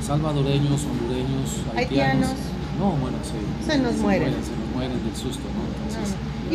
salvadoreños, 0.00 0.84
hondureños, 0.86 1.48
haitianos. 1.74 2.30
Haitianos. 2.30 2.30
No, 2.78 2.90
bueno, 3.02 3.18
se, 3.22 3.38
Se 3.72 3.78
nos 3.78 3.94
mueren. 3.96 4.30
Se 4.42 4.54
nos 4.54 4.68
mueren 4.74 4.98
del 5.02 5.16
susto, 5.16 5.42
¿no? 5.50 5.63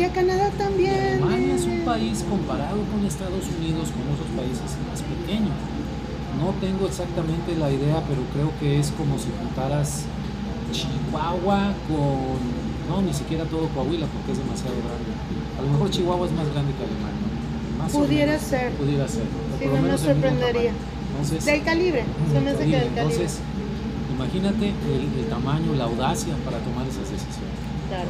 y 0.00 0.04
a 0.04 0.12
Canadá 0.12 0.50
también. 0.56 1.22
Alemania 1.22 1.54
es 1.54 1.64
un 1.64 1.72
eh, 1.72 1.82
país 1.84 2.24
comparado 2.28 2.78
con 2.90 3.04
Estados 3.04 3.44
Unidos, 3.58 3.90
con 3.92 4.02
otros 4.08 4.28
países 4.36 4.76
más 4.88 5.02
pequeño. 5.02 5.52
No 6.40 6.54
tengo 6.60 6.86
exactamente 6.86 7.54
la 7.56 7.70
idea, 7.70 8.02
pero 8.08 8.22
creo 8.32 8.50
que 8.58 8.78
es 8.78 8.90
como 8.92 9.18
si 9.18 9.28
juntaras 9.38 10.04
Chihuahua 10.72 11.74
con... 11.88 12.70
No, 12.88 13.02
ni 13.02 13.12
siquiera 13.12 13.44
todo 13.44 13.68
Coahuila 13.68 14.06
porque 14.06 14.32
es 14.32 14.38
demasiado 14.38 14.74
grande. 14.80 15.12
A 15.58 15.62
lo 15.62 15.68
mejor 15.68 15.90
Chihuahua 15.90 16.26
es 16.26 16.32
más 16.32 16.48
grande 16.50 16.72
que 16.72 16.82
Alemania. 16.82 17.28
Más 17.78 17.92
Pudiera 17.92 18.32
menos. 18.32 18.46
ser. 18.46 18.72
Pudiera 18.72 19.06
ser. 19.06 19.24
Sí, 19.58 19.66
no 19.66 19.82
mismo 19.82 19.98
sorprendería. 19.98 20.72
Entonces, 21.10 21.44
del 21.44 21.62
calibre, 21.62 22.04
que 22.32 22.66
del. 22.66 22.74
Entonces, 22.74 23.38
imagínate 24.14 24.68
el, 24.68 25.20
el, 25.20 25.26
tamaño, 25.28 25.74
la 25.74 25.84
audacia 25.84 26.34
para 26.44 26.58
tomar 26.58 26.86
esas 26.88 27.10
decisiones. 27.10 27.60
Claro. 27.88 28.08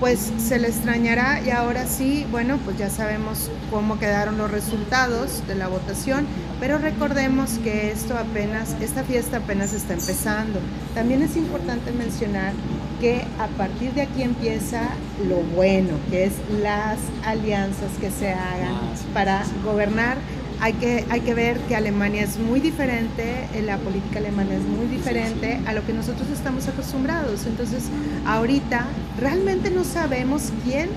Pues 0.00 0.32
se 0.36 0.58
le 0.58 0.66
extrañará 0.66 1.40
y 1.46 1.50
ahora 1.50 1.86
sí, 1.86 2.26
bueno, 2.32 2.58
pues 2.64 2.76
ya 2.76 2.90
sabemos 2.90 3.50
cómo 3.70 4.00
quedaron 4.00 4.36
los 4.36 4.50
resultados 4.50 5.46
de 5.46 5.54
la 5.54 5.68
votación, 5.68 6.26
pero 6.58 6.78
recordemos 6.78 7.58
que 7.62 7.92
esto 7.92 8.18
apenas, 8.18 8.74
esta 8.80 9.04
fiesta 9.04 9.36
apenas 9.36 9.72
está 9.72 9.94
empezando. 9.94 10.58
También 10.94 11.22
es 11.22 11.36
importante 11.36 11.92
mencionar 11.92 12.52
que 13.00 13.22
a 13.38 13.46
partir 13.56 13.92
de 13.92 14.02
aquí 14.02 14.22
empieza 14.22 14.82
lo 15.28 15.36
bueno, 15.36 15.90
que 16.10 16.24
es 16.24 16.32
las 16.60 16.98
alianzas 17.24 17.90
que 18.00 18.10
se 18.10 18.30
hagan 18.30 18.74
Ah, 18.74 18.94
para 19.14 19.42
gobernar. 19.64 20.16
Hay 20.62 20.74
que, 20.74 21.04
hay 21.10 21.20
que 21.22 21.34
ver 21.34 21.58
que 21.66 21.74
Alemania 21.74 22.22
es 22.22 22.38
muy 22.38 22.60
diferente, 22.60 23.48
eh, 23.52 23.62
la 23.62 23.78
política 23.78 24.20
alemana 24.20 24.54
es 24.54 24.62
muy 24.62 24.86
diferente 24.86 25.60
a 25.66 25.72
lo 25.72 25.84
que 25.84 25.92
nosotros 25.92 26.28
estamos 26.32 26.68
acostumbrados. 26.68 27.46
Entonces, 27.46 27.82
ahorita 28.24 28.86
realmente 29.18 29.70
no 29.72 29.82
sabemos 29.82 30.52
quién, 30.64 30.88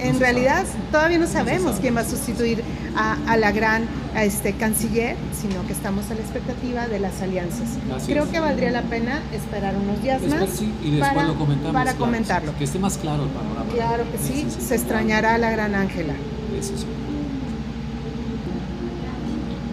en 0.00 0.18
realidad 0.18 0.64
todavía 0.90 1.18
no 1.18 1.28
sabemos 1.28 1.70
sabe. 1.70 1.80
quién 1.82 1.96
va 1.96 2.00
a 2.00 2.04
sustituir 2.04 2.64
a, 2.96 3.16
a 3.28 3.36
la 3.36 3.52
gran 3.52 3.84
a 4.16 4.24
este, 4.24 4.54
canciller, 4.54 5.14
sino 5.40 5.64
que 5.68 5.72
estamos 5.72 6.10
a 6.10 6.14
la 6.14 6.20
expectativa 6.20 6.88
de 6.88 6.98
las 6.98 7.22
alianzas. 7.22 7.68
Así 7.94 8.10
Creo 8.10 8.24
es. 8.24 8.30
que 8.30 8.40
valdría 8.40 8.72
la 8.72 8.82
pena 8.82 9.20
esperar 9.32 9.76
unos 9.76 10.02
días 10.02 10.20
Después 10.20 10.40
más 10.50 10.50
sí, 10.58 10.72
y 10.82 10.90
después 10.90 11.12
para, 11.12 11.28
lo 11.28 11.34
comentamos. 11.36 11.72
para 11.72 11.92
claro, 11.92 11.98
comentarlo. 11.98 12.58
Que 12.58 12.64
esté 12.64 12.78
más 12.80 12.98
claro 12.98 13.22
el 13.22 13.28
panorama. 13.30 13.70
Claro 13.72 14.04
que 14.10 14.18
sí, 14.18 14.46
se 14.58 14.74
extrañará 14.74 15.34
a 15.34 15.38
la 15.38 15.50
gran 15.52 15.76
Ángela. 15.76 16.14
Eso 16.58 16.72
sí. 16.76 16.86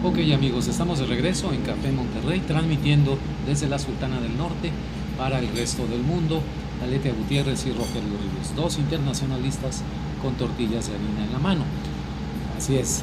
Ok 0.06 0.18
amigos, 0.34 0.68
estamos 0.68 1.00
de 1.00 1.06
regreso 1.06 1.54
en 1.54 1.62
Café 1.62 1.90
Monterrey, 1.94 2.42
transmitiendo 2.46 3.18
desde 3.48 3.70
la 3.70 3.80
Sultana 3.80 4.20
del 4.20 4.36
Norte 4.36 4.70
para 5.18 5.40
el 5.40 5.48
resto 5.56 5.88
del 5.88 6.02
mundo. 6.02 6.42
Aletia 6.84 7.14
Gutiérrez 7.14 7.66
y 7.66 7.70
Rogelio 7.70 8.02
Ríos, 8.02 8.54
dos 8.54 8.80
internacionalistas 8.80 9.82
con 10.22 10.34
tortillas 10.34 10.90
de 10.90 10.96
harina 10.96 11.24
en 11.26 11.32
la 11.32 11.40
mano. 11.40 11.62
Así 12.58 12.76
es, 12.76 13.02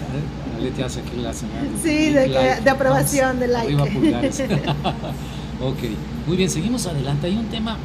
Aletia 0.55 0.87
hace 0.87 1.01
aquí 1.01 1.17
la 1.17 1.33
señal. 1.33 1.69
Sí, 1.83 2.11
de, 2.11 2.29
like, 2.29 2.61
de 2.61 2.71
aprobación, 2.71 3.31
thumbs, 3.31 3.41
de 3.41 3.49
like. 3.49 3.67
Arriba 3.73 3.87
pulgares. 3.87 4.41
ok, 5.63 5.79
muy 6.27 6.37
bien, 6.37 6.51
seguimos 6.51 6.87
adelante. 6.87 7.29
Hay 7.29 7.37
un 7.39 7.47
tema 7.47 7.79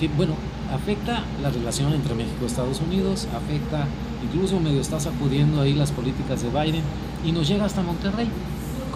que, 0.00 0.08
bueno, 0.08 0.34
afecta 0.74 1.22
la 1.40 1.50
relación 1.50 1.92
entre 1.92 2.16
México 2.16 2.38
y 2.42 2.46
Estados 2.46 2.80
Unidos, 2.80 3.28
afecta, 3.32 3.86
incluso 4.24 4.58
medio 4.58 4.80
está 4.80 4.98
sacudiendo 4.98 5.60
ahí 5.60 5.72
las 5.72 5.92
políticas 5.92 6.42
de 6.42 6.48
Biden 6.48 6.82
y 7.24 7.30
nos 7.30 7.46
llega 7.46 7.64
hasta 7.64 7.80
Monterrey. 7.82 8.28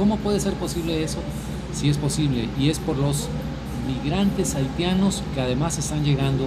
¿Cómo 0.00 0.16
puede 0.16 0.40
ser 0.40 0.54
posible 0.54 1.04
eso? 1.04 1.19
Si 1.75 1.90
es 1.90 1.99
posible, 1.99 2.49
y 2.59 2.71
es 2.71 2.78
por 2.78 2.97
los 2.97 3.28
migrantes 3.87 4.54
haitianos 4.54 5.23
que 5.35 5.42
además 5.42 5.76
están 5.76 6.02
llegando 6.04 6.47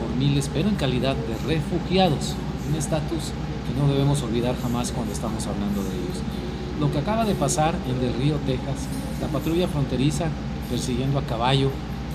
por 0.00 0.16
miles, 0.16 0.50
pero 0.50 0.70
en 0.70 0.76
calidad 0.76 1.14
de 1.14 1.36
refugiados, 1.46 2.34
un 2.66 2.74
estatus 2.74 3.32
que 3.68 3.78
no 3.78 3.92
debemos 3.92 4.22
olvidar 4.22 4.56
jamás 4.62 4.92
cuando 4.92 5.12
estamos 5.12 5.46
hablando 5.46 5.82
de 5.82 5.90
ellos. 5.90 6.22
Lo 6.80 6.90
que 6.90 7.00
acaba 7.00 7.26
de 7.26 7.34
pasar 7.34 7.74
en 7.86 8.00
Del 8.00 8.14
Río, 8.14 8.36
Texas, 8.46 8.88
la 9.20 9.28
patrulla 9.28 9.68
fronteriza 9.68 10.28
persiguiendo 10.70 11.18
a 11.18 11.22
caballo 11.24 11.68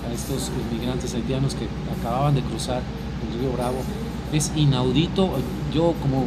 a 0.04 0.12
estos 0.12 0.50
migrantes 0.72 1.14
haitianos 1.14 1.54
que 1.54 1.68
acababan 1.96 2.34
de 2.34 2.42
cruzar 2.42 2.82
el 3.22 3.38
río 3.38 3.52
Bravo, 3.52 3.82
es 4.32 4.50
inaudito. 4.56 5.30
Yo 5.72 5.94
como, 6.02 6.24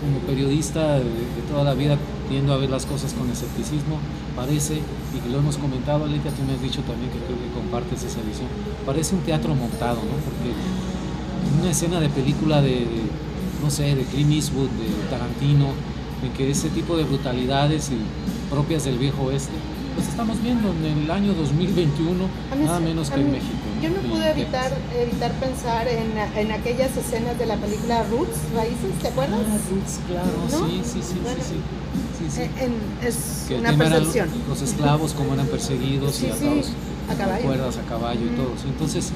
como 0.00 0.18
periodista 0.26 0.94
de, 0.94 1.04
de 1.04 1.42
toda 1.50 1.64
la 1.64 1.74
vida 1.74 1.98
tiendo 2.28 2.52
a 2.52 2.56
ver 2.56 2.70
las 2.70 2.86
cosas 2.86 3.12
con 3.14 3.30
escepticismo, 3.30 3.98
parece, 4.36 4.74
y 4.76 5.30
lo 5.32 5.38
hemos 5.38 5.56
comentado, 5.56 6.04
Aletia, 6.04 6.30
tú 6.30 6.42
me 6.46 6.54
has 6.54 6.62
dicho 6.62 6.82
también 6.82 7.10
que 7.10 7.18
creo 7.18 7.38
que 7.38 7.50
compartes 7.54 8.02
esa 8.02 8.20
visión, 8.20 8.48
parece 8.86 9.14
un 9.14 9.22
teatro 9.22 9.54
montado, 9.54 9.96
¿no? 9.96 10.16
Porque 10.24 10.52
una 11.60 11.70
escena 11.70 12.00
de 12.00 12.08
película 12.08 12.60
de, 12.62 12.70
de, 12.70 13.02
no 13.62 13.70
sé, 13.70 13.94
de 13.94 14.04
Clint 14.04 14.32
Eastwood, 14.32 14.68
de 14.68 14.88
Tarantino, 15.10 15.72
en 16.22 16.32
que 16.32 16.50
ese 16.50 16.68
tipo 16.70 16.96
de 16.96 17.04
brutalidades 17.04 17.90
y 17.90 17.96
propias 18.50 18.84
del 18.84 18.98
viejo 18.98 19.22
oeste, 19.24 19.52
pues 19.94 20.08
estamos 20.08 20.40
viendo 20.42 20.68
en 20.70 21.02
el 21.02 21.10
año 21.10 21.34
2021, 21.34 22.24
A 22.52 22.54
mí 22.54 22.64
nada 22.64 22.78
menos 22.80 23.10
que 23.10 23.20
en 23.20 23.32
México. 23.32 23.58
¿no? 23.74 23.82
Yo 23.82 23.90
no 23.90 24.00
pude 24.08 24.30
evitar, 24.30 24.70
evitar 24.96 25.32
pensar 25.32 25.88
en, 25.88 26.12
en 26.36 26.52
aquellas 26.52 26.96
escenas 26.96 27.36
de 27.38 27.46
la 27.46 27.56
película 27.56 28.04
Roots, 28.04 28.38
Raíces, 28.54 28.94
¿te 29.02 29.08
acuerdas? 29.08 29.40
Ah, 29.42 29.58
Roots, 29.70 30.00
claro, 30.06 30.38
¿No? 30.52 30.68
sí, 30.68 30.82
sí, 30.84 31.00
sí, 31.02 31.18
Bueno. 31.22 31.38
sí, 31.42 31.54
sí. 31.54 31.56
Sí. 32.32 32.42
En- 32.60 33.06
es 33.06 33.44
Que 33.48 33.54
una 33.56 33.72
percepción. 33.76 34.28
los 34.48 34.62
esclavos, 34.62 35.12
cómo 35.14 35.34
eran 35.34 35.46
perseguidos 35.46 36.14
Sí, 36.14 36.26
y 36.26 36.28
sí, 36.38 36.46
atados 36.46 36.66
a 37.10 37.14
caballo. 37.14 37.44
cuerdas 37.44 37.76
a 37.78 37.82
caballo 37.82 38.20
y 38.26 38.36
todo. 38.36 38.52
Entonces, 38.66 39.10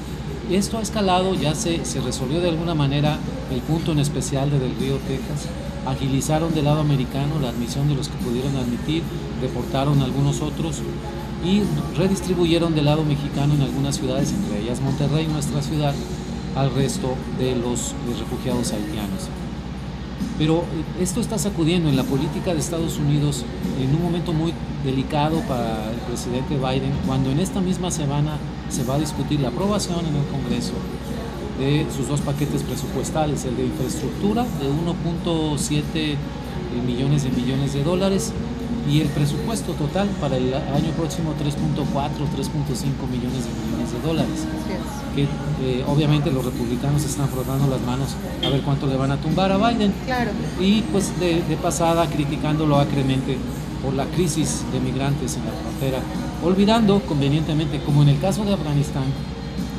esto 0.51 0.77
ha 0.77 0.81
escalado, 0.81 1.33
ya 1.35 1.53
se, 1.55 1.85
se 1.85 2.01
resolvió 2.01 2.39
de 2.41 2.49
alguna 2.49 2.73
manera 2.75 3.17
el 3.51 3.61
punto 3.61 3.91
en 3.91 3.99
especial 3.99 4.49
de 4.49 4.59
Del 4.59 4.75
Río, 4.79 4.97
Texas. 5.07 5.47
Agilizaron 5.85 6.53
del 6.53 6.65
lado 6.65 6.79
americano 6.81 7.39
la 7.41 7.49
admisión 7.49 7.87
de 7.89 7.95
los 7.95 8.07
que 8.07 8.15
pudieron 8.17 8.55
admitir, 8.55 9.03
deportaron 9.41 10.01
a 10.01 10.05
algunos 10.05 10.41
otros 10.41 10.77
y 11.45 11.61
redistribuyeron 11.97 12.73
del 12.73 12.85
lado 12.85 13.03
mexicano 13.03 13.53
en 13.53 13.61
algunas 13.61 13.97
ciudades, 13.97 14.31
entre 14.31 14.61
ellas 14.61 14.79
Monterrey, 14.79 15.27
nuestra 15.27 15.61
ciudad, 15.61 15.93
al 16.55 16.73
resto 16.73 17.15
de 17.37 17.55
los 17.55 17.93
refugiados 18.17 18.71
haitianos. 18.71 19.27
Pero 20.37 20.59
eh, 20.59 21.03
esto 21.03 21.21
está 21.21 21.37
sacudiendo 21.37 21.89
en 21.89 21.95
la 21.95 22.03
política 22.03 22.53
de 22.53 22.59
Estados 22.59 22.97
Unidos 22.97 23.45
en 23.79 23.95
un 23.95 24.01
momento 24.01 24.33
muy 24.33 24.53
delicado 24.83 25.39
para 25.41 25.91
el 25.91 25.99
presidente 26.07 26.55
Biden, 26.57 26.91
cuando 27.05 27.31
en 27.31 27.39
esta 27.39 27.61
misma 27.61 27.91
semana 27.91 28.37
se 28.69 28.83
va 28.83 28.95
a 28.95 28.99
discutir 28.99 29.39
la 29.39 29.49
aprobación 29.49 29.99
en 29.99 30.15
el 30.15 30.25
Congreso 30.27 30.73
de 31.59 31.85
sus 31.95 32.07
dos 32.07 32.21
paquetes 32.21 32.63
presupuestales, 32.63 33.45
el 33.45 33.55
de 33.55 33.65
infraestructura 33.65 34.43
de 34.43 34.69
1.7 34.69 36.15
millones 36.85 37.23
de 37.23 37.29
millones 37.29 37.73
de 37.73 37.83
dólares 37.83 38.33
y 38.89 38.99
el 39.01 39.07
presupuesto 39.07 39.73
total 39.73 40.07
para 40.19 40.35
el 40.37 40.53
año 40.53 40.91
próximo 40.97 41.33
3.4, 41.39 41.85
3.5 41.85 43.09
millones 43.09 43.45
de 43.45 43.51
millones 43.63 43.91
de 43.93 44.01
dólares 44.05 44.39
que 45.15 45.23
eh, 45.23 45.83
obviamente 45.87 46.31
los 46.31 46.43
republicanos 46.43 47.03
están 47.05 47.29
frotando 47.29 47.67
las 47.67 47.81
manos 47.81 48.09
a 48.45 48.49
ver 48.49 48.61
cuánto 48.61 48.87
le 48.87 48.95
van 48.97 49.11
a 49.11 49.17
tumbar 49.17 49.51
a 49.51 49.57
Biden 49.57 49.93
Claro. 50.05 50.31
y 50.59 50.81
pues 50.91 51.17
de, 51.19 51.41
de 51.43 51.55
pasada 51.57 52.07
criticándolo 52.07 52.77
acremente 52.77 53.37
por 53.83 53.93
la 53.93 54.05
crisis 54.05 54.63
de 54.71 54.79
migrantes 54.79 55.35
en 55.35 55.43
la 55.45 55.51
frontera, 55.51 55.99
olvidando 56.41 57.01
convenientemente, 57.01 57.81
como 57.81 58.01
en 58.03 58.09
el 58.09 58.19
caso 58.19 58.45
de 58.45 58.53
Afganistán, 58.53 59.03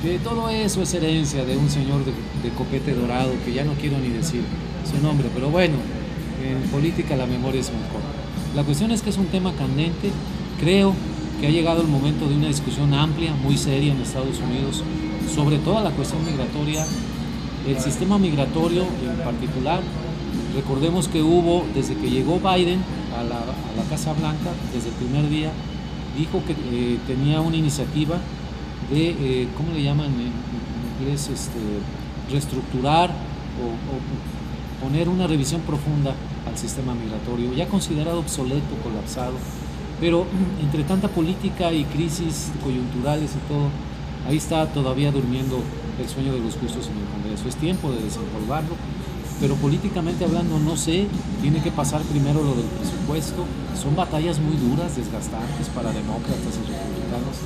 que 0.02 0.18
todo 0.18 0.50
eso 0.50 0.82
es 0.82 0.92
herencia 0.92 1.42
de 1.46 1.56
un 1.56 1.70
señor 1.70 2.04
de, 2.04 2.12
de 2.42 2.54
copete 2.54 2.94
dorado, 2.94 3.30
que 3.46 3.54
ya 3.54 3.64
no 3.64 3.72
quiero 3.72 3.96
ni 3.98 4.10
decir 4.10 4.42
su 4.90 5.02
nombre, 5.02 5.30
pero 5.34 5.48
bueno, 5.48 5.76
en 6.44 6.68
política 6.70 7.16
la 7.16 7.24
memoria 7.24 7.62
es 7.62 7.70
muy 7.72 7.80
corta. 7.88 8.23
La 8.54 8.62
cuestión 8.62 8.92
es 8.92 9.02
que 9.02 9.10
es 9.10 9.16
un 9.18 9.26
tema 9.26 9.52
candente, 9.54 10.12
creo 10.60 10.94
que 11.40 11.48
ha 11.48 11.50
llegado 11.50 11.82
el 11.82 11.88
momento 11.88 12.28
de 12.28 12.36
una 12.36 12.46
discusión 12.46 12.94
amplia, 12.94 13.34
muy 13.42 13.58
seria 13.58 13.92
en 13.92 14.00
Estados 14.00 14.38
Unidos, 14.38 14.84
sobre 15.34 15.58
toda 15.58 15.82
la 15.82 15.90
cuestión 15.90 16.24
migratoria, 16.24 16.86
el 17.66 17.80
sistema 17.80 18.16
migratorio 18.16 18.82
en 18.82 19.24
particular. 19.24 19.80
Recordemos 20.54 21.08
que 21.08 21.20
hubo, 21.20 21.66
desde 21.74 21.96
que 21.96 22.08
llegó 22.08 22.38
Biden 22.38 22.78
a 23.18 23.24
la, 23.24 23.42
Casa 23.90 24.12
Blanca, 24.12 24.50
desde 24.72 24.90
el 24.90 24.94
primer 24.94 25.28
día, 25.28 25.50
dijo 26.16 26.40
que 26.46 26.52
eh, 26.52 26.98
tenía 27.08 27.40
una 27.40 27.56
iniciativa 27.56 28.18
de, 28.88 29.08
eh, 29.08 29.48
¿cómo 29.56 29.72
le 29.74 29.82
llaman 29.82 30.06
en 30.06 30.30
inglés? 31.00 31.28
Este, 31.28 31.58
reestructurar 32.30 33.10
o 33.10 34.84
poner 34.84 35.08
una 35.08 35.26
revisión 35.26 35.60
profunda 35.62 36.14
al 36.46 36.58
sistema 36.58 36.94
migratorio, 36.94 37.52
ya 37.52 37.66
considerado 37.68 38.20
obsoleto, 38.20 38.74
colapsado, 38.82 39.34
pero 40.00 40.26
entre 40.62 40.84
tanta 40.84 41.08
política 41.08 41.72
y 41.72 41.84
crisis 41.84 42.50
coyunturales 42.62 43.30
y 43.32 43.48
todo, 43.48 43.68
ahí 44.28 44.36
está 44.36 44.66
todavía 44.72 45.12
durmiendo 45.12 45.60
el 46.00 46.08
sueño 46.08 46.32
de 46.32 46.40
los 46.40 46.56
justos 46.56 46.88
en 46.88 46.98
el 46.98 47.08
Congreso. 47.08 47.48
Es 47.48 47.56
tiempo 47.56 47.90
de 47.90 48.02
desempolvarlo, 48.02 48.74
pero 49.40 49.54
políticamente 49.56 50.24
hablando, 50.24 50.58
no 50.58 50.76
sé, 50.76 51.06
tiene 51.42 51.62
que 51.62 51.70
pasar 51.70 52.00
primero 52.02 52.42
lo 52.42 52.54
del 52.54 52.66
presupuesto. 52.66 53.44
Son 53.80 53.94
batallas 53.96 54.38
muy 54.38 54.56
duras, 54.56 54.96
desgastantes 54.96 55.68
para 55.74 55.92
demócratas 55.92 56.54
y 56.54 56.66
republicanos, 56.66 57.36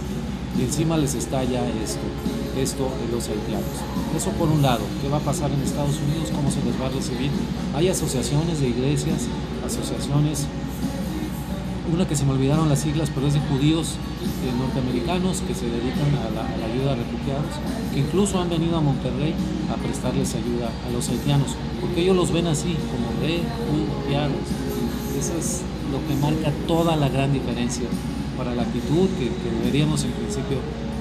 y 0.58 0.62
encima 0.62 0.96
les 0.96 1.14
está 1.14 1.44
ya 1.44 1.66
esto, 1.66 2.06
esto 2.56 2.90
de 3.06 3.12
los 3.12 3.28
haitianos. 3.28 3.97
Eso 4.16 4.30
por 4.32 4.48
un 4.48 4.62
lado, 4.62 4.80
¿qué 5.00 5.08
va 5.08 5.18
a 5.18 5.20
pasar 5.20 5.50
en 5.50 5.60
Estados 5.60 5.96
Unidos? 6.00 6.30
¿Cómo 6.34 6.50
se 6.50 6.62
les 6.64 6.80
va 6.80 6.86
a 6.86 6.90
recibir? 6.90 7.30
Hay 7.74 7.88
asociaciones 7.88 8.60
de 8.60 8.68
iglesias, 8.68 9.26
asociaciones 9.64 10.46
una 11.92 12.06
que 12.06 12.16
se 12.16 12.24
me 12.24 12.32
olvidaron 12.32 12.68
las 12.68 12.80
siglas, 12.80 13.10
pero 13.14 13.26
es 13.26 13.34
de 13.34 13.40
judíos 13.40 13.96
eh, 14.44 14.52
norteamericanos 14.58 15.40
que 15.40 15.54
se 15.54 15.66
dedican 15.66 16.12
a 16.20 16.30
la, 16.30 16.44
a 16.44 16.56
la 16.58 16.66
ayuda 16.66 16.92
a 16.92 16.96
refugiados, 16.96 17.52
que 17.92 18.00
incluso 18.00 18.40
han 18.40 18.50
venido 18.50 18.76
a 18.76 18.80
Monterrey 18.80 19.34
a 19.72 19.76
prestarles 19.76 20.34
ayuda 20.34 20.68
a 20.86 20.92
los 20.92 21.08
haitianos, 21.08 21.56
porque 21.80 22.02
ellos 22.02 22.16
los 22.16 22.32
ven 22.32 22.46
así, 22.46 22.76
como 22.92 23.08
refugiados, 23.20 24.36
Eso 25.18 25.32
es 25.38 25.62
lo 25.90 26.06
que 26.06 26.14
marca 26.20 26.52
toda 26.66 26.96
la 26.96 27.08
gran 27.08 27.32
diferencia 27.32 27.88
para 28.36 28.54
la 28.54 28.62
actitud 28.62 29.08
que, 29.18 29.30
deberíamos 29.58 30.04
en 30.04 30.12
principio 30.12 30.58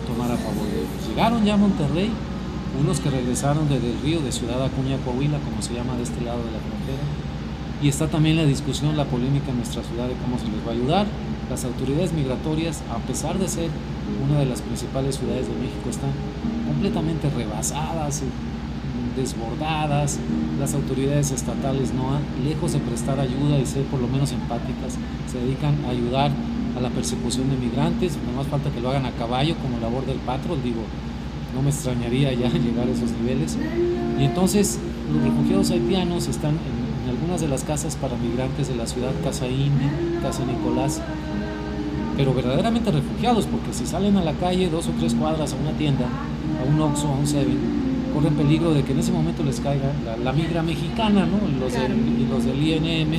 tomar 0.07 0.31
a 0.31 0.37
favor 0.37 0.65
de 0.71 0.79
ellos. 0.79 1.07
Llegaron 1.09 1.43
ya 1.43 1.55
a 1.55 1.57
Monterrey, 1.57 2.09
unos 2.79 2.99
que 2.99 3.09
regresaron 3.09 3.67
desde 3.69 3.91
el 3.91 4.01
río 4.01 4.21
de 4.21 4.31
Ciudad 4.31 4.63
Acuña, 4.63 4.97
Coahuila, 5.03 5.39
como 5.39 5.61
se 5.61 5.73
llama 5.73 5.95
de 5.97 6.03
este 6.03 6.21
lado 6.21 6.39
de 6.39 6.51
la 6.51 6.59
frontera, 6.59 7.03
y 7.81 7.89
está 7.89 8.07
también 8.07 8.37
la 8.37 8.45
discusión, 8.45 8.97
la 8.97 9.05
polémica 9.05 9.51
en 9.51 9.57
nuestra 9.57 9.83
ciudad 9.83 10.07
de 10.07 10.15
cómo 10.15 10.39
se 10.39 10.45
les 10.45 10.65
va 10.65 10.71
a 10.71 10.73
ayudar. 10.73 11.07
Las 11.49 11.63
autoridades 11.63 12.11
migratorias, 12.11 12.81
a 12.91 12.97
pesar 13.07 13.37
de 13.37 13.47
ser 13.47 13.69
una 14.27 14.39
de 14.39 14.45
las 14.47 14.61
principales 14.61 15.15
ciudades 15.15 15.47
de 15.47 15.53
México, 15.55 15.89
están 15.89 16.09
completamente 16.67 17.29
rebasadas, 17.29 18.23
desbordadas. 19.15 20.19
Las 20.59 20.73
autoridades 20.73 21.31
estatales 21.31 21.93
no 21.93 22.17
lejos 22.43 22.73
de 22.73 22.79
prestar 22.79 23.19
ayuda 23.19 23.59
y 23.59 23.65
ser 23.65 23.83
por 23.85 23.99
lo 23.99 24.07
menos 24.07 24.31
empáticas, 24.31 24.97
se 25.31 25.39
dedican 25.39 25.75
a 25.85 25.89
ayudar 25.89 26.31
a 26.75 26.81
la 26.81 26.89
persecución 26.89 27.49
de 27.49 27.57
migrantes. 27.57 28.17
No 28.25 28.37
más 28.37 28.47
falta 28.47 28.71
que 28.71 28.81
lo 28.81 28.89
hagan 28.89 29.05
a 29.05 29.11
caballo 29.11 29.55
como 29.61 29.79
labor 29.79 30.05
del 30.05 30.17
patrón, 30.17 30.63
digo, 30.63 30.81
no 31.57 31.63
me 31.63 31.71
extrañaría 31.71 32.31
ya 32.33 32.49
llegar 32.65 32.87
a 32.87 32.91
esos 32.91 33.11
niveles. 33.11 33.57
Y 34.19 34.23
entonces 34.23 34.79
los 35.11 35.23
refugiados 35.23 35.71
haitianos 35.71 36.27
están 36.27 36.51
en 36.51 37.09
algunas 37.09 37.41
de 37.41 37.47
las 37.47 37.63
casas 37.63 37.95
para 37.95 38.15
migrantes 38.17 38.67
de 38.67 38.75
la 38.75 38.85
ciudad, 38.85 39.11
Casa 39.23 39.47
Indy, 39.47 39.89
Casa 40.21 40.45
Nicolás, 40.45 41.01
pero 42.15 42.33
verdaderamente 42.33 42.91
refugiados, 42.91 43.45
porque 43.45 43.73
si 43.73 43.85
salen 43.85 44.17
a 44.17 44.23
la 44.23 44.33
calle 44.33 44.69
dos 44.69 44.87
o 44.87 44.91
tres 44.99 45.15
cuadras 45.15 45.53
a 45.53 45.55
una 45.55 45.71
tienda, 45.77 46.05
a 46.05 46.69
un 46.69 46.79
Oxxo, 46.79 47.07
a 47.07 47.15
un 47.15 47.27
Seven, 47.27 47.57
corren 48.13 48.35
peligro 48.35 48.73
de 48.73 48.83
que 48.83 48.93
en 48.93 48.99
ese 48.99 49.11
momento 49.11 49.43
les 49.43 49.59
caiga 49.59 49.91
la, 50.23 50.33
migra 50.33 50.63
mexicana, 50.63 51.25
¿no? 51.25 51.37
los, 51.59 51.73
del, 51.73 52.29
los 52.29 52.45
del 52.45 52.61
INM, 52.61 53.13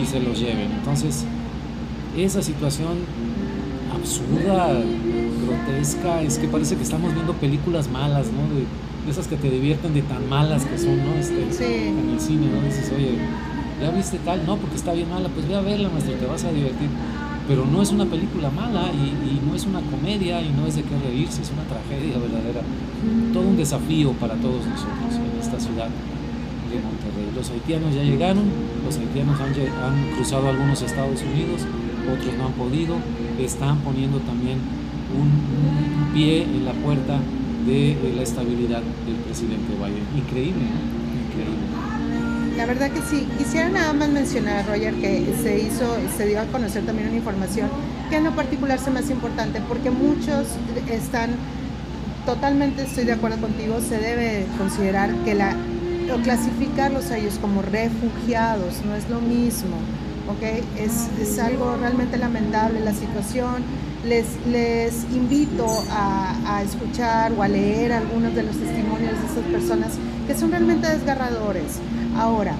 y 0.00 0.06
se 0.06 0.20
los 0.20 0.38
lleven. 0.38 0.70
Entonces, 0.72 1.24
esa 2.16 2.42
situación 2.42 2.98
absurda, 4.08 4.72
grotesca, 5.44 6.22
es 6.22 6.38
que 6.38 6.48
parece 6.48 6.76
que 6.76 6.82
estamos 6.82 7.12
viendo 7.12 7.34
películas 7.34 7.90
malas, 7.90 8.28
¿no? 8.32 8.54
De, 8.54 8.64
esas 9.10 9.26
que 9.26 9.36
te 9.36 9.50
divierten 9.50 9.94
de 9.94 10.02
tan 10.02 10.28
malas 10.28 10.64
que 10.66 10.76
son, 10.76 10.98
¿no? 10.98 11.14
Este, 11.14 11.88
En 11.88 12.10
el 12.10 12.20
cine, 12.20 12.46
¿no? 12.46 12.60
Dices, 12.62 12.92
oye, 12.94 13.16
¿ya 13.80 13.90
viste 13.90 14.18
tal? 14.18 14.44
No, 14.46 14.56
porque 14.56 14.76
está 14.76 14.92
bien 14.92 15.08
mala, 15.08 15.28
pues 15.28 15.48
ve 15.48 15.54
a 15.54 15.60
verla, 15.60 15.88
maestro, 15.88 16.14
te 16.14 16.26
vas 16.26 16.44
a 16.44 16.52
divertir. 16.52 16.88
Pero 17.46 17.64
no 17.64 17.80
es 17.80 17.90
una 17.90 18.04
película 18.04 18.50
mala 18.50 18.90
y, 18.92 19.40
no 19.46 19.54
es 19.54 19.64
una 19.64 19.80
comedia 19.80 20.42
y 20.42 20.50
no 20.50 20.66
es 20.66 20.76
de 20.76 20.82
qué 20.82 20.98
reírse, 21.08 21.40
es 21.40 21.50
una 21.50 21.64
tragedia 21.64 22.18
verdadera. 22.18 22.60
Todo 23.32 23.48
un 23.48 23.56
desafío 23.56 24.12
para 24.12 24.34
todos 24.34 24.66
nosotros 24.66 25.16
en 25.16 25.40
esta 25.40 25.58
ciudad 25.58 25.88
de 25.88 26.76
Monterrey. 26.76 27.32
Los 27.34 27.48
haitianos 27.50 27.94
ya 27.94 28.02
llegaron, 28.02 28.44
los 28.84 28.96
haitianos 28.98 29.40
han, 29.40 29.52
han 29.56 30.16
cruzado 30.16 30.48
algunos 30.48 30.82
Estados 30.82 31.22
Unidos, 31.22 31.64
otros 32.12 32.34
no 32.36 32.46
han 32.46 32.52
podido, 32.52 32.96
están 33.44 33.78
poniendo 33.80 34.18
también 34.20 34.58
un 35.16 36.12
pie 36.12 36.42
en 36.42 36.64
la 36.64 36.72
puerta 36.72 37.18
de 37.66 37.96
la 38.16 38.22
estabilidad 38.22 38.82
del 39.06 39.16
presidente 39.16 39.74
Biden. 39.74 40.04
Increíble, 40.16 40.64
Increíble. 41.28 41.68
La 42.56 42.66
verdad 42.66 42.90
que 42.90 43.00
sí. 43.02 43.26
Quisiera 43.38 43.68
nada 43.68 43.92
más 43.92 44.08
mencionar, 44.08 44.66
Roger, 44.66 44.94
que 44.94 45.24
se 45.40 45.60
hizo, 45.60 45.96
se 46.16 46.26
dio 46.26 46.40
a 46.40 46.44
conocer 46.46 46.84
también 46.84 47.08
una 47.08 47.18
información 47.18 47.68
que 48.10 48.16
en 48.16 48.24
lo 48.24 48.32
particular 48.32 48.80
se 48.80 48.90
me 48.90 48.98
hace 48.98 49.12
importante 49.12 49.60
porque 49.68 49.90
muchos 49.90 50.48
están 50.90 51.30
totalmente, 52.26 52.82
estoy 52.82 53.04
de 53.04 53.12
acuerdo 53.12 53.38
contigo, 53.38 53.80
se 53.80 53.98
debe 53.98 54.46
considerar 54.58 55.14
que 55.24 55.34
la 55.34 55.54
o 56.12 56.22
clasificarlos 56.22 57.10
a 57.10 57.18
ellos 57.18 57.38
como 57.40 57.62
refugiados 57.62 58.82
no 58.86 58.94
es 58.94 59.08
lo 59.10 59.20
mismo, 59.20 59.76
¿ok? 60.28 60.42
Es, 60.78 61.08
es 61.20 61.38
algo 61.38 61.76
realmente 61.76 62.16
lamentable 62.18 62.80
la 62.80 62.92
situación 62.92 63.64
les, 64.04 64.26
les 64.46 65.04
invito 65.12 65.66
a, 65.90 66.62
escuchar 66.62 67.32
o 67.32 67.42
a 67.42 67.48
leer 67.48 67.92
algunos 67.92 68.34
de 68.34 68.42
los 68.42 68.56
testimonios 68.56 69.12
de 69.12 69.26
esas 69.26 69.44
personas 69.50 69.92
que 70.26 70.34
son 70.34 70.50
realmente 70.50 70.88
desgarradores. 70.88 71.78
Ahora, 72.16 72.54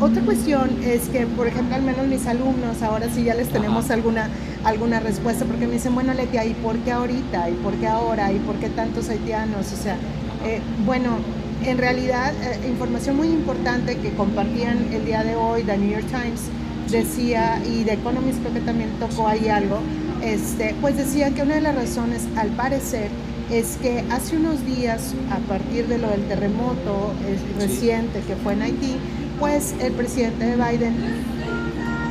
otra 0.00 0.22
cuestión 0.22 0.70
es 0.84 1.08
que, 1.08 1.26
por 1.26 1.46
ejemplo, 1.46 1.76
al 1.76 1.82
menos 1.82 2.06
mis 2.06 2.26
alumnos, 2.26 2.82
ahora 2.82 3.08
sí 3.12 3.24
ya 3.24 3.34
les 3.34 3.48
tenemos 3.48 3.90
alguna, 3.90 4.28
alguna 4.64 5.00
respuesta, 5.00 5.44
porque 5.44 5.66
me 5.66 5.74
dicen, 5.74 5.94
bueno, 5.94 6.12
Letia, 6.14 6.44
¿y 6.44 6.54
por 6.54 6.76
qué 6.78 6.92
ahorita? 6.92 7.48
¿Y 7.48 7.54
por 7.54 7.74
qué 7.74 7.86
ahora? 7.86 8.32
¿Y 8.32 8.38
por 8.38 8.56
qué 8.56 8.68
tantos 8.68 9.08
haitianos? 9.08 9.72
O 9.72 9.82
sea, 9.82 9.96
eh, 10.44 10.60
bueno, 10.84 11.16
en 11.64 11.78
realidad, 11.78 12.32
eh, 12.42 12.68
información 12.68 13.16
muy 13.16 13.28
importante 13.28 13.96
que 13.96 14.12
compartían 14.12 14.92
el 14.92 15.04
día 15.04 15.24
de 15.24 15.34
hoy, 15.34 15.64
The 15.64 15.78
New 15.78 15.90
York 15.90 16.06
Times 16.06 16.42
decía, 16.90 17.60
y 17.64 17.84
The 17.84 17.94
Economist 17.94 18.40
creo 18.40 18.54
que 18.54 18.60
también 18.60 18.90
tocó 18.98 19.28
ahí 19.28 19.48
algo, 19.48 19.78
este, 20.22 20.74
pues 20.80 20.96
decía 20.96 21.30
que 21.30 21.42
una 21.42 21.56
de 21.56 21.60
las 21.60 21.74
razones, 21.74 22.22
al 22.36 22.48
parecer, 22.50 23.08
es 23.50 23.78
que 23.80 24.04
hace 24.10 24.36
unos 24.36 24.64
días, 24.66 25.14
a 25.30 25.38
partir 25.48 25.86
de 25.86 25.98
lo 25.98 26.08
del 26.10 26.22
terremoto 26.24 27.12
reciente 27.58 28.20
que 28.26 28.36
fue 28.36 28.52
en 28.52 28.62
Haití, 28.62 28.96
pues 29.38 29.74
el 29.80 29.92
presidente 29.92 30.44
de 30.44 30.56
Biden 30.56 30.94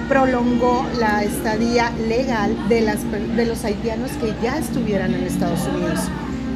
prolongó 0.09 0.85
la 0.97 1.23
estadía 1.23 1.91
legal 2.07 2.55
de, 2.69 2.81
las, 2.81 2.99
de 3.35 3.45
los 3.45 3.63
haitianos 3.65 4.11
que 4.13 4.33
ya 4.41 4.57
estuvieran 4.57 5.13
en 5.13 5.23
Estados 5.23 5.67
Unidos. 5.67 5.99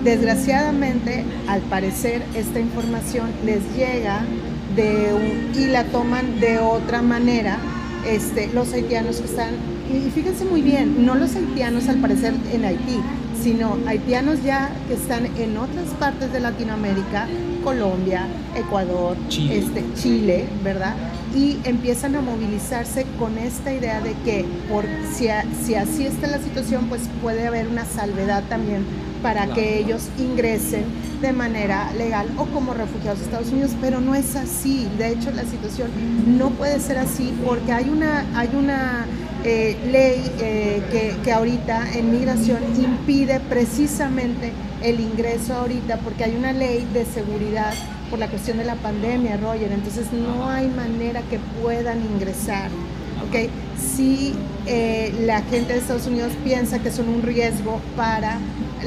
Desgraciadamente, 0.04 1.26
al 1.48 1.62
parecer, 1.62 2.24
esta 2.34 2.60
información 2.60 3.30
les 3.46 3.62
llega 3.76 4.26
de 4.76 5.52
y 5.54 5.66
la 5.66 5.84
toman 5.84 6.40
de 6.40 6.60
otra 6.60 7.02
manera 7.02 7.58
este, 8.08 8.50
los 8.54 8.74
haitianos 8.74 9.18
que 9.18 9.26
están 9.26 9.56
y 9.92 10.10
fíjense 10.10 10.46
muy 10.46 10.62
bien, 10.62 11.06
no 11.06 11.16
los 11.16 11.36
haitianos 11.36 11.90
al 11.90 11.98
parecer 11.98 12.34
en 12.54 12.64
Haití, 12.64 13.00
sino 13.42 13.78
haitianos 13.88 14.42
ya 14.44 14.70
que 14.88 14.94
están 14.94 15.26
en 15.38 15.58
otras 15.58 15.88
partes 16.00 16.32
de 16.32 16.40
Latinoamérica, 16.40 17.28
Colombia, 17.64 18.26
Ecuador, 18.56 19.18
Chile, 19.28 19.60
este, 19.60 19.84
Chile 19.96 20.46
¿verdad? 20.64 20.96
Y 21.36 21.58
empiezan 21.64 22.16
a 22.16 22.22
movilizarse 22.22 23.06
con 23.20 23.38
esta 23.38 23.74
idea 23.74 24.02
de 24.02 24.14
que 24.24 24.46
por, 24.70 24.86
si, 25.14 25.28
si 25.66 25.76
así 25.76 26.06
está 26.06 26.28
la 26.28 26.40
situación, 26.40 26.86
pues 26.88 27.02
puede 27.22 27.48
haber 27.48 27.68
una 27.68 27.86
salvedad 27.86 28.44
también 28.50 28.86
para 29.22 29.48
que 29.54 29.80
ellos 29.80 30.10
ingresen 30.18 30.86
de 31.22 31.34
manera 31.34 31.92
legal 31.94 32.28
o 32.38 32.46
como 32.46 32.74
refugiados 32.74 33.20
a 33.20 33.24
Estados 33.24 33.52
Unidos, 33.52 33.72
pero 33.80 34.02
no 34.02 34.16
es 34.16 34.36
así. 34.36 34.88
De 34.98 35.10
hecho, 35.10 35.32
la 35.32 35.44
situación 35.44 35.90
no 36.38 36.50
puede 36.50 36.80
ser 36.80 36.98
así 36.98 37.34
porque 37.46 37.72
hay 37.72 37.90
una, 37.90 38.26
hay 38.36 38.50
una 38.58 39.06
eh, 39.44 39.78
ley 39.92 40.32
eh, 40.40 40.82
que, 40.92 41.16
que, 41.24 41.32
ahorita 41.32 41.94
en 41.94 42.12
migración 42.12 42.60
impide 42.78 43.40
precisamente 43.40 44.52
el 44.84 45.00
ingreso 45.00 45.56
ahorita 45.56 45.98
porque 45.98 46.24
hay 46.24 46.36
una 46.36 46.54
ley 46.54 46.88
de 46.94 47.06
seguridad 47.06 47.74
por 48.12 48.20
la 48.20 48.28
cuestión 48.28 48.58
de 48.58 48.66
la 48.66 48.76
pandemia, 48.76 49.38
Roger, 49.38 49.72
entonces 49.72 50.12
no 50.12 50.50
hay 50.50 50.68
manera 50.68 51.22
que 51.30 51.40
puedan 51.62 52.02
ingresar. 52.14 52.70
¿okay? 53.28 53.50
Si 53.78 54.36
eh, 54.68 55.14
la 55.22 55.42
gente 55.44 55.74
de 55.74 55.80
Estados 55.80 56.08
Unidos 56.08 56.34
piensa 56.44 56.80
que 56.80 56.92
son 56.92 57.08
un 57.08 57.24
riesgo 57.24 57.80
para 57.96 58.38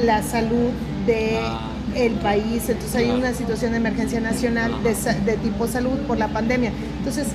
la 0.03 0.23
salud 0.23 0.71
de 1.05 1.37
ah. 1.37 1.69
el 1.95 2.13
país, 2.13 2.67
entonces 2.69 2.95
hay 2.95 3.09
una 3.09 3.33
situación 3.33 3.71
de 3.71 3.77
emergencia 3.77 4.19
nacional 4.19 4.71
de, 4.83 4.95
de 5.25 5.37
tipo 5.37 5.67
salud 5.67 5.97
por 6.07 6.17
la 6.17 6.27
pandemia. 6.27 6.71
Entonces, 6.99 7.27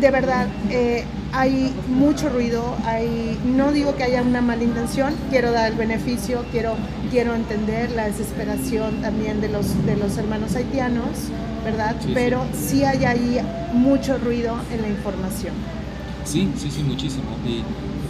de 0.00 0.10
verdad, 0.10 0.48
eh, 0.70 1.04
hay 1.32 1.72
mucho 1.88 2.28
ruido, 2.30 2.76
hay, 2.84 3.38
no 3.44 3.70
digo 3.70 3.94
que 3.96 4.04
haya 4.04 4.22
una 4.22 4.40
mala 4.40 4.64
intención, 4.64 5.14
quiero 5.30 5.52
dar 5.52 5.70
el 5.70 5.78
beneficio, 5.78 6.44
quiero, 6.50 6.74
quiero 7.10 7.34
entender 7.34 7.90
la 7.92 8.06
desesperación 8.06 9.02
también 9.02 9.40
de 9.40 9.48
los, 9.48 9.84
de 9.84 9.96
los 9.96 10.16
hermanos 10.16 10.56
haitianos, 10.56 11.28
¿verdad? 11.64 11.94
Pero 12.14 12.44
sí. 12.54 12.84
hay 12.84 13.04
ahí 13.04 13.40
mucho 13.74 14.18
ruido 14.18 14.56
en 14.72 14.82
la 14.82 14.88
información. 14.88 15.52
Sí, 16.24 16.50
sí, 16.56 16.70
sí, 16.70 16.82
muchísimo. 16.82 17.36
Y 17.46 17.62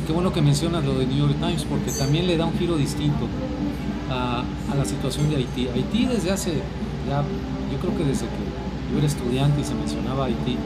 qué 0.07 0.13
bueno 0.13 0.33
que 0.33 0.41
mencionas 0.41 0.85
lo 0.85 0.99
de 0.99 1.07
New 1.07 1.19
York 1.27 1.37
Times, 1.41 1.65
porque 1.65 1.91
también 1.91 2.27
le 2.27 2.37
da 2.37 2.47
un 2.47 2.57
giro 2.57 2.77
distinto 2.77 3.27
a, 4.11 4.41
a 4.71 4.75
la 4.77 4.85
situación 4.85 5.31
de 5.31 5.37
Haití. 5.37 5.69
Haití 5.69 6.07
desde 6.07 6.31
hace, 6.31 6.53
ya, 7.09 7.23
yo 7.73 7.79
creo 7.81 7.97
que 7.97 8.05
desde 8.05 8.27
que 8.27 8.93
yo 8.93 8.99
era 8.99 9.07
estudiante 9.07 9.61
y 9.61 9.65
se 9.65 9.75
mencionaba 9.75 10.27
Haití, 10.27 10.57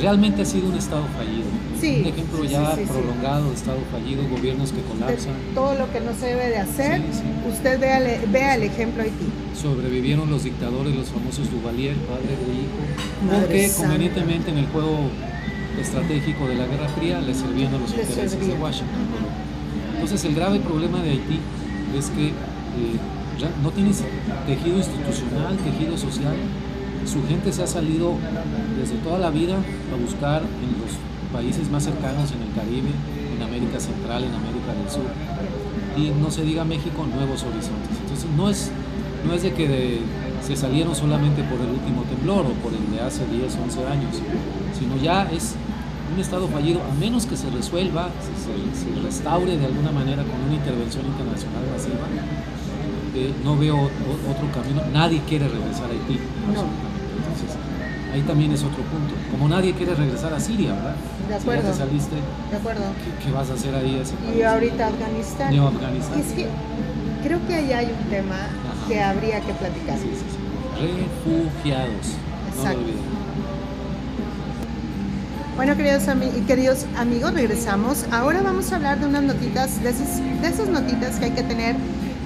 realmente 0.00 0.42
ha 0.42 0.44
sido 0.44 0.68
un 0.68 0.76
Estado 0.76 1.04
fallido. 1.16 2.00
un 2.00 2.06
ejemplo 2.06 2.44
ya 2.44 2.76
prolongado 2.88 3.48
de 3.48 3.54
Estado 3.54 3.78
fallido, 3.92 4.22
gobiernos 4.28 4.72
que 4.72 4.80
colapsan. 4.82 5.34
todo 5.54 5.74
lo 5.74 5.90
que 5.92 6.00
no 6.00 6.14
se 6.14 6.26
debe 6.26 6.48
de 6.48 6.58
hacer, 6.58 7.02
usted 7.48 7.78
vea, 7.80 8.00
vea 8.30 8.54
el 8.54 8.62
ejemplo 8.62 9.02
Haití. 9.02 9.26
Sobrevivieron 9.60 10.30
los 10.30 10.44
dictadores, 10.44 10.94
los 10.94 11.08
famosos 11.08 11.50
Duvalier, 11.50 11.94
padre 11.96 12.36
de 12.36 12.52
hijo, 12.62 13.40
porque 13.40 13.70
convenientemente 13.76 14.50
en 14.50 14.58
el 14.58 14.66
juego 14.68 15.10
estratégico 15.78 16.46
de 16.48 16.54
la 16.56 16.66
Guerra 16.66 16.88
Fría 16.88 17.20
le 17.20 17.34
servían 17.34 17.74
a 17.74 17.78
los 17.78 17.90
intereses 17.90 18.46
de 18.46 18.54
Washington. 18.54 19.00
Entonces 19.94 20.24
el 20.24 20.34
grave 20.34 20.60
problema 20.60 21.02
de 21.02 21.10
Haití 21.10 21.40
es 21.96 22.10
que 22.10 22.28
eh, 22.28 22.32
no 23.62 23.70
tiene 23.70 23.90
tejido 24.46 24.76
institucional, 24.76 25.56
tejido 25.58 25.96
social, 25.96 26.36
su 27.06 27.26
gente 27.26 27.52
se 27.52 27.62
ha 27.62 27.66
salido 27.66 28.14
desde 28.78 28.96
toda 28.96 29.18
la 29.18 29.30
vida 29.30 29.54
a 29.56 29.96
buscar 29.96 30.42
en 30.42 30.80
los 30.80 30.96
países 31.32 31.70
más 31.70 31.84
cercanos 31.84 32.32
en 32.32 32.42
el 32.42 32.54
Caribe, 32.54 32.90
en 33.34 33.42
América 33.42 33.80
Central, 33.80 34.24
en 34.24 34.34
América 34.34 34.74
del 34.74 34.90
Sur. 34.90 35.06
Y 35.96 36.10
no 36.20 36.30
se 36.30 36.42
diga 36.42 36.64
México, 36.64 37.06
nuevos 37.06 37.42
horizontes. 37.42 37.96
Entonces 38.02 38.26
no 38.36 38.50
es, 38.50 38.70
no 39.26 39.34
es 39.34 39.42
de 39.42 39.52
que 39.52 40.00
se 40.46 40.56
salieron 40.56 40.94
solamente 40.94 41.42
por 41.44 41.60
el 41.60 41.70
último 41.70 42.02
temblor 42.02 42.46
o 42.46 42.52
por 42.62 42.72
el 42.72 42.90
de 42.90 43.00
hace 43.00 43.26
10, 43.26 43.56
11 43.64 43.86
años, 43.86 44.16
sino 44.78 44.96
ya 44.96 45.28
es 45.30 45.54
un 46.12 46.20
estado 46.20 46.48
fallido, 46.48 46.80
a 46.82 46.94
menos 46.94 47.26
que 47.26 47.36
se 47.36 47.48
resuelva, 47.50 48.08
se, 48.20 48.94
se 48.94 49.00
restaure 49.00 49.56
de 49.56 49.66
alguna 49.66 49.90
manera 49.92 50.22
con 50.24 50.40
una 50.46 50.54
intervención 50.54 51.06
internacional 51.06 51.62
masiva. 51.72 52.06
Eh, 53.14 53.32
no 53.44 53.56
veo 53.56 53.76
otro 53.76 54.46
camino. 54.54 54.82
Nadie 54.92 55.20
quiere 55.28 55.48
regresar 55.48 55.86
a 55.86 55.92
Haití. 55.92 56.18
Entonces, 56.48 57.50
ahí 58.12 58.22
también 58.22 58.52
es 58.52 58.60
otro 58.62 58.82
punto. 58.84 59.14
Como 59.30 59.48
nadie 59.48 59.72
quiere 59.74 59.94
regresar 59.94 60.32
a 60.32 60.40
Siria, 60.40 60.72
¿verdad? 60.74 60.94
De 61.28 61.34
acuerdo. 61.34 61.62
Si 61.62 61.66
ya 61.66 61.72
te 61.72 61.78
saliste, 61.90 62.16
De 62.50 62.56
acuerdo. 62.56 62.82
¿qué, 63.04 63.26
qué 63.26 63.32
vas 63.32 63.50
a 63.50 63.54
hacer 63.54 63.74
ahí? 63.74 63.96
a 63.98 64.02
ese 64.02 64.14
Y 64.36 64.42
ahorita 64.42 64.86
Afganistán. 64.88 65.50
Neo 65.52 65.68
Afganistán. 65.68 66.20
Es 66.20 66.32
que 66.32 66.46
creo 67.24 67.38
que 67.46 67.54
ahí 67.54 67.72
hay 67.72 67.86
un 67.86 68.10
tema 68.10 68.36
Ajá. 68.36 68.88
que 68.88 69.00
habría 69.00 69.40
que 69.40 69.52
platicar. 69.54 69.98
Sí, 69.98 70.10
sí, 70.12 70.24
sí. 70.30 70.38
Refugiados. 70.80 71.90
No 72.46 72.56
Exacto. 72.56 72.78
lo 72.80 72.84
olviden. 72.84 73.19
Bueno, 75.60 75.76
queridos, 75.76 76.08
ami- 76.08 76.46
queridos 76.46 76.86
amigos, 76.96 77.34
regresamos. 77.34 78.06
Ahora 78.12 78.40
vamos 78.40 78.72
a 78.72 78.76
hablar 78.76 78.98
de 78.98 79.04
unas 79.04 79.24
notitas, 79.24 79.82
de 79.82 79.90
esas, 79.90 80.16
de 80.40 80.48
esas 80.48 80.68
notitas 80.68 81.18
que 81.18 81.26
hay 81.26 81.30
que 81.32 81.42
tener 81.42 81.76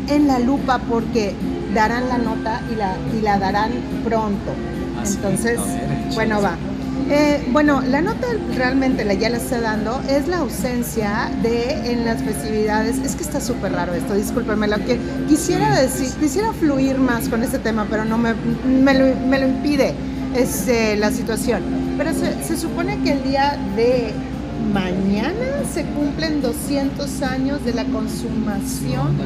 en 0.09 0.29
la 0.29 0.39
lupa 0.39 0.79
porque 0.89 1.35
darán 1.75 2.09
la 2.09 2.19
nota 2.19 2.61
y 2.73 2.77
la, 2.77 2.97
y 3.13 3.23
la 3.23 3.41
darán 3.41 3.73
pronto. 4.05 4.53
Ah. 4.97 5.03
Entonces, 5.05 5.59
ver, 5.59 6.15
bueno, 6.15 6.41
va. 6.41 6.55
Eh, 7.11 7.45
bueno, 7.51 7.81
la 7.81 8.03
nota 8.03 8.29
realmente 8.55 9.05
la 9.05 9.15
ya 9.15 9.31
la 9.31 9.39
está 9.39 9.61
dando 9.61 10.01
es 10.09 10.29
la 10.29 10.37
ausencia 10.39 11.29
de 11.43 11.91
en 11.91 12.05
las 12.05 12.23
festividades. 12.23 12.99
Es 12.99 13.17
que 13.17 13.25
está 13.25 13.41
súper 13.41 13.73
raro 13.73 13.95
esto, 13.95 14.15
discúlpenme. 14.15 14.69
Lo 14.69 14.79
que 14.79 14.97
quisiera 15.29 15.81
decir, 15.81 16.09
quisiera 16.21 16.53
fluir 16.53 16.99
más 16.99 17.29
con 17.29 17.43
este 17.43 17.59
tema, 17.59 17.85
pero 17.91 18.05
no 18.05 18.17
me, 18.17 18.33
me, 18.65 18.95
lo, 18.95 19.07
me 19.27 19.41
lo 19.41 19.49
impide 19.49 19.93
este, 20.37 20.95
la 20.95 21.11
situación. 21.11 21.84
Pero 21.97 22.13
se, 22.13 22.43
se 22.45 22.57
supone 22.57 22.99
que 23.03 23.13
el 23.13 23.23
día 23.25 23.57
de 23.77 24.13
mañana 24.73 25.63
se 25.73 25.85
cumplen 25.85 26.41
200 26.43 27.23
años 27.23 27.65
de 27.65 27.75
la 27.75 27.85
consumación. 27.85 29.17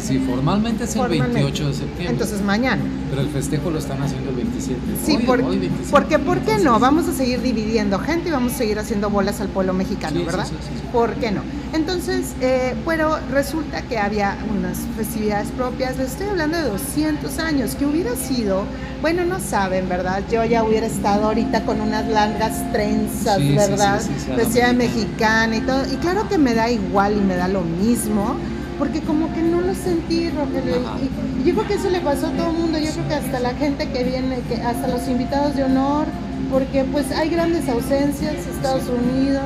Sí, 0.00 0.18
formalmente 0.18 0.84
es 0.84 0.90
el 0.94 0.98
Formalmente. 1.02 1.34
28 1.42 1.66
de 1.68 1.74
septiembre. 1.74 2.08
Entonces 2.10 2.42
mañana. 2.42 2.82
pero 3.10 3.22
el 3.22 3.28
festejo 3.28 3.70
lo 3.70 3.78
están 3.78 4.02
haciendo 4.02 4.30
el 4.30 4.36
27. 4.36 4.80
Sí, 5.04 5.16
Hoy- 5.16 5.22
por- 5.24 5.40
hoy 5.40 5.58
27. 5.58 5.90
porque 5.90 6.18
¿por 6.18 6.38
qué 6.40 6.58
no? 6.58 6.78
Vamos 6.78 7.08
a 7.08 7.12
seguir 7.12 7.40
dividiendo 7.42 7.98
gente 7.98 8.28
y 8.28 8.32
vamos 8.32 8.52
a 8.52 8.56
seguir 8.58 8.78
haciendo 8.78 9.08
bolas 9.10 9.40
al 9.40 9.48
pueblo 9.48 9.72
mexicano, 9.72 10.18
Sí, 10.20 10.24
¿verdad? 10.24 10.46
sí, 10.46 10.54
sí, 10.60 10.68
sí. 10.76 10.82
¿Por 10.92 11.14
qué 11.14 11.30
no? 11.32 11.40
Entonces, 11.72 12.34
eh, 12.40 12.74
pero 12.86 13.18
resulta 13.30 13.82
que 13.82 13.98
había 13.98 14.36
unas 14.56 14.78
festividades 14.96 15.48
propias, 15.50 15.96
les 15.98 16.12
estoy 16.12 16.28
hablando 16.28 16.56
de 16.56 16.64
200 16.64 17.38
años, 17.38 17.74
que 17.74 17.84
hubiera 17.84 18.14
sido, 18.16 18.64
bueno, 19.02 19.24
no 19.24 19.40
saben, 19.40 19.88
¿verdad? 19.88 20.22
Yo 20.30 20.44
ya 20.44 20.62
hubiera 20.64 20.86
estado 20.86 21.26
ahorita 21.26 21.64
con 21.64 21.80
unas 21.80 22.06
largas 22.08 22.70
trenzas, 22.72 23.38
Sí, 23.38 23.54
¿verdad? 23.54 24.00
sí, 24.00 24.10
sí, 24.24 24.32
Vestida 24.36 24.68
de 24.68 24.72
mexicana. 24.74 25.56
y 25.56 25.60
todo. 25.60 25.82
Y 25.92 25.96
claro 25.96 26.28
que 26.28 26.38
me 26.38 26.54
da 26.54 26.70
igual 26.70 27.16
y 27.16 27.20
me 27.20 27.36
da 27.36 27.48
lo 27.48 27.62
mismo, 27.62 28.36
porque 28.78 29.00
como 29.00 29.32
que 29.34 29.42
no 29.42 29.60
lo 29.60 29.74
sentí, 29.74 30.30
Rogelio. 30.30 30.76
Y, 31.02 31.42
y 31.42 31.44
yo 31.44 31.54
creo 31.54 31.66
que 31.66 31.74
eso 31.74 31.90
le 31.90 32.00
pasó 32.00 32.28
a 32.28 32.30
todo 32.30 32.50
el 32.50 32.56
mundo. 32.58 32.78
Yo 32.78 32.90
creo 32.92 33.08
que 33.08 33.14
hasta 33.14 33.40
la 33.40 33.54
gente 33.54 33.88
que 33.90 34.04
viene, 34.04 34.40
que 34.48 34.62
hasta 34.62 34.86
los 34.88 35.06
invitados 35.08 35.56
de 35.56 35.64
honor, 35.64 36.06
porque 36.50 36.84
pues 36.84 37.10
hay 37.12 37.28
grandes 37.28 37.68
ausencias, 37.68 38.34
Estados. 38.54 38.84
Unidos, 38.88 39.42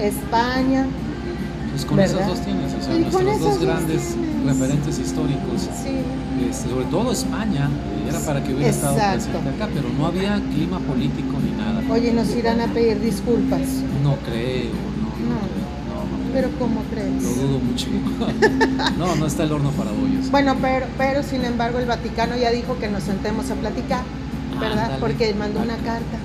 España. 0.00 0.86
Pues 1.82 1.88
con 1.88 1.96
¿verdad? 1.96 2.14
esas 2.14 2.28
dos 2.28 2.44
tienes, 2.46 2.74
o 2.74 2.80
sea, 2.80 2.98
nuestros 2.98 3.40
dos 3.40 3.58
grandes 3.60 4.16
referentes 4.46 4.98
históricos. 5.00 5.62
Sí. 5.82 5.98
Este, 6.48 6.68
sobre 6.70 6.84
todo 6.86 7.10
España, 7.12 7.68
eh, 7.68 8.08
era 8.08 8.20
para 8.20 8.42
que 8.44 8.54
hubiera 8.54 8.70
estado 8.70 8.94
Exacto. 8.94 9.38
presente 9.38 9.48
acá, 9.50 9.68
pero 9.74 9.88
no 9.98 10.06
había 10.06 10.40
clima 10.54 10.78
político 10.78 11.38
ni 11.42 11.50
nada. 11.60 11.82
Oye, 11.90 12.12
nos 12.12 12.30
irán 12.36 12.60
a 12.60 12.68
pedir 12.68 13.00
disculpas. 13.00 13.62
No 14.04 14.14
creo, 14.24 14.70
no, 14.70 15.26
no, 15.26 15.34
No. 15.34 16.22
creo. 16.22 16.32
Pero 16.34 16.50
¿cómo 16.58 16.82
crees? 16.90 17.22
Lo 17.22 17.42
dudo 17.42 17.58
mucho. 17.58 17.86
no, 18.98 19.16
no 19.16 19.26
está 19.26 19.42
el 19.42 19.52
horno 19.52 19.70
para 19.70 19.90
bollos. 19.90 20.30
Bueno, 20.30 20.56
pero, 20.62 20.86
pero 20.96 21.22
sin 21.24 21.44
embargo 21.44 21.78
el 21.80 21.86
Vaticano 21.86 22.36
ya 22.36 22.50
dijo 22.50 22.78
que 22.78 22.88
nos 22.88 23.02
sentemos 23.02 23.50
a 23.50 23.54
platicar, 23.56 24.02
¿verdad? 24.60 24.84
Ándale. 24.84 25.00
Porque 25.00 25.34
mandó 25.34 25.60
una 25.60 25.76
carta, 25.76 26.16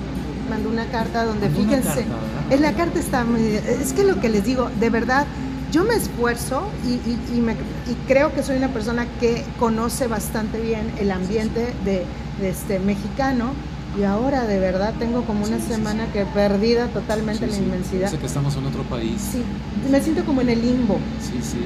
mandó 0.48 0.68
una 0.70 0.86
carta 0.86 1.24
donde 1.24 1.50
fíjense, 1.50 2.06
carta, 2.06 2.56
la 2.60 2.72
carta 2.72 2.98
está 3.00 3.24
muy, 3.24 3.40
es 3.42 3.92
que 3.92 4.04
lo 4.04 4.20
que 4.20 4.28
les 4.28 4.44
digo, 4.44 4.70
de 4.80 4.88
verdad, 4.88 5.26
yo 5.72 5.84
me 5.84 5.94
esfuerzo 5.94 6.66
y, 6.86 6.92
y- 7.08 7.18
y 7.36 7.40
me- 7.40 7.52
y 7.52 7.94
creo 8.06 8.32
que 8.34 8.42
soy 8.42 8.56
una 8.56 8.68
persona 8.68 9.06
que 9.20 9.44
conoce 9.58 10.06
bastante 10.06 10.60
bien 10.60 10.90
el 10.98 11.10
ambiente 11.10 11.72
de, 11.84 12.04
de 12.40 12.48
este 12.48 12.78
mexicano 12.78 13.52
y 13.98 14.04
ahora 14.04 14.44
de 14.46 14.58
verdad 14.60 14.94
tengo 14.98 15.22
como 15.24 15.44
una 15.44 15.56
Sí, 15.58 15.64
sí, 15.68 15.74
semana 15.74 16.06
que 16.12 16.24
perdida 16.26 16.86
totalmente 16.88 17.46
Sí, 17.46 17.50
la 17.52 17.56
sí, 17.58 17.62
inmensidad. 17.64 18.00
Parece 18.02 18.18
que 18.18 18.26
estamos 18.26 18.56
en 18.56 18.66
otro 18.66 18.82
país. 18.84 19.20
Sí, 19.32 19.42
me 19.90 20.00
siento 20.00 20.24
como 20.24 20.40
en 20.40 20.50
el 20.50 20.60
limbo. 20.62 20.98
Sí, 21.20 21.38
sí. 21.42 21.58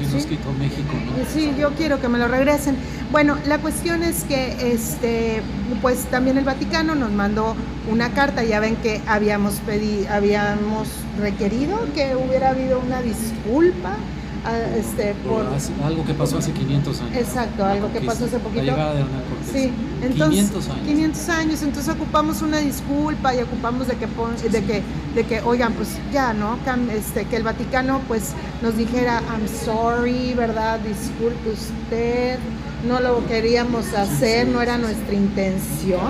¿Quién 0.00 0.12
nos 0.14 0.24
quitó 0.24 0.52
México, 0.52 0.94
no? 0.94 1.12
Sí, 1.30 1.52
yo 1.58 1.70
quiero 1.74 2.00
que 2.00 2.08
me 2.08 2.18
lo 2.18 2.26
regresen. 2.26 2.76
Bueno, 3.12 3.36
la 3.46 3.58
cuestión 3.58 4.02
es 4.02 4.24
que 4.24 4.72
este, 4.72 5.42
pues 5.82 6.04
también 6.06 6.38
el 6.38 6.44
Vaticano 6.44 6.94
nos 6.94 7.10
mandó 7.12 7.54
una 7.90 8.10
carta, 8.12 8.42
ya 8.42 8.60
ven 8.60 8.76
que 8.76 9.02
habíamos 9.06 9.54
pedido, 9.56 10.10
habíamos 10.10 10.88
requerido 11.20 11.78
que 11.94 12.16
hubiera 12.16 12.50
habido 12.50 12.80
una 12.80 13.02
disculpa 13.02 13.96
a- 14.44 14.76
este, 14.76 15.14
por 15.26 15.44
algo 15.84 16.04
que 16.04 16.14
pasó 16.14 16.38
hace 16.38 16.52
500 16.52 17.00
años. 17.00 17.16
Exacto, 17.16 17.64
algo 17.64 17.92
que 17.92 18.00
pasó 18.00 18.24
hace 18.24 18.38
poquito. 18.38 18.64
La 18.64 18.72
llegada 18.72 18.94
de 18.94 19.00
Hernán 19.00 19.22
Cortés. 19.28 19.52
Sí, 19.52 19.72
entonces 20.02 20.28
500 20.28 20.68
años. 20.68 20.86
500 20.86 21.28
años, 21.28 21.62
entonces 21.62 21.94
ocupamos 21.94 22.42
una 22.42 22.58
disculpa 22.58 23.34
y 23.34 23.38
ocupamos 23.40 23.88
de 23.88 23.96
que 23.96 24.06
pon- 24.08 24.36
de 24.36 24.64
que 24.64 24.82
de 25.14 25.24
que 25.24 25.40
oigan, 25.40 25.72
pues 25.74 25.88
ya, 26.12 26.32
¿no? 26.32 26.56
Este 26.92 27.24
que 27.24 27.36
el 27.36 27.42
Vaticano 27.42 28.00
pues 28.08 28.32
nos 28.62 28.76
dijera 28.76 29.20
I'm 29.30 29.46
sorry, 29.64 30.34
¿verdad? 30.34 30.78
Disculpe 30.80 31.50
usted. 31.50 32.38
No 32.86 32.98
lo 33.00 33.26
queríamos 33.26 33.92
hacer, 33.92 34.46
no 34.48 34.62
era 34.62 34.78
nuestra 34.78 35.14
intención. 35.14 36.00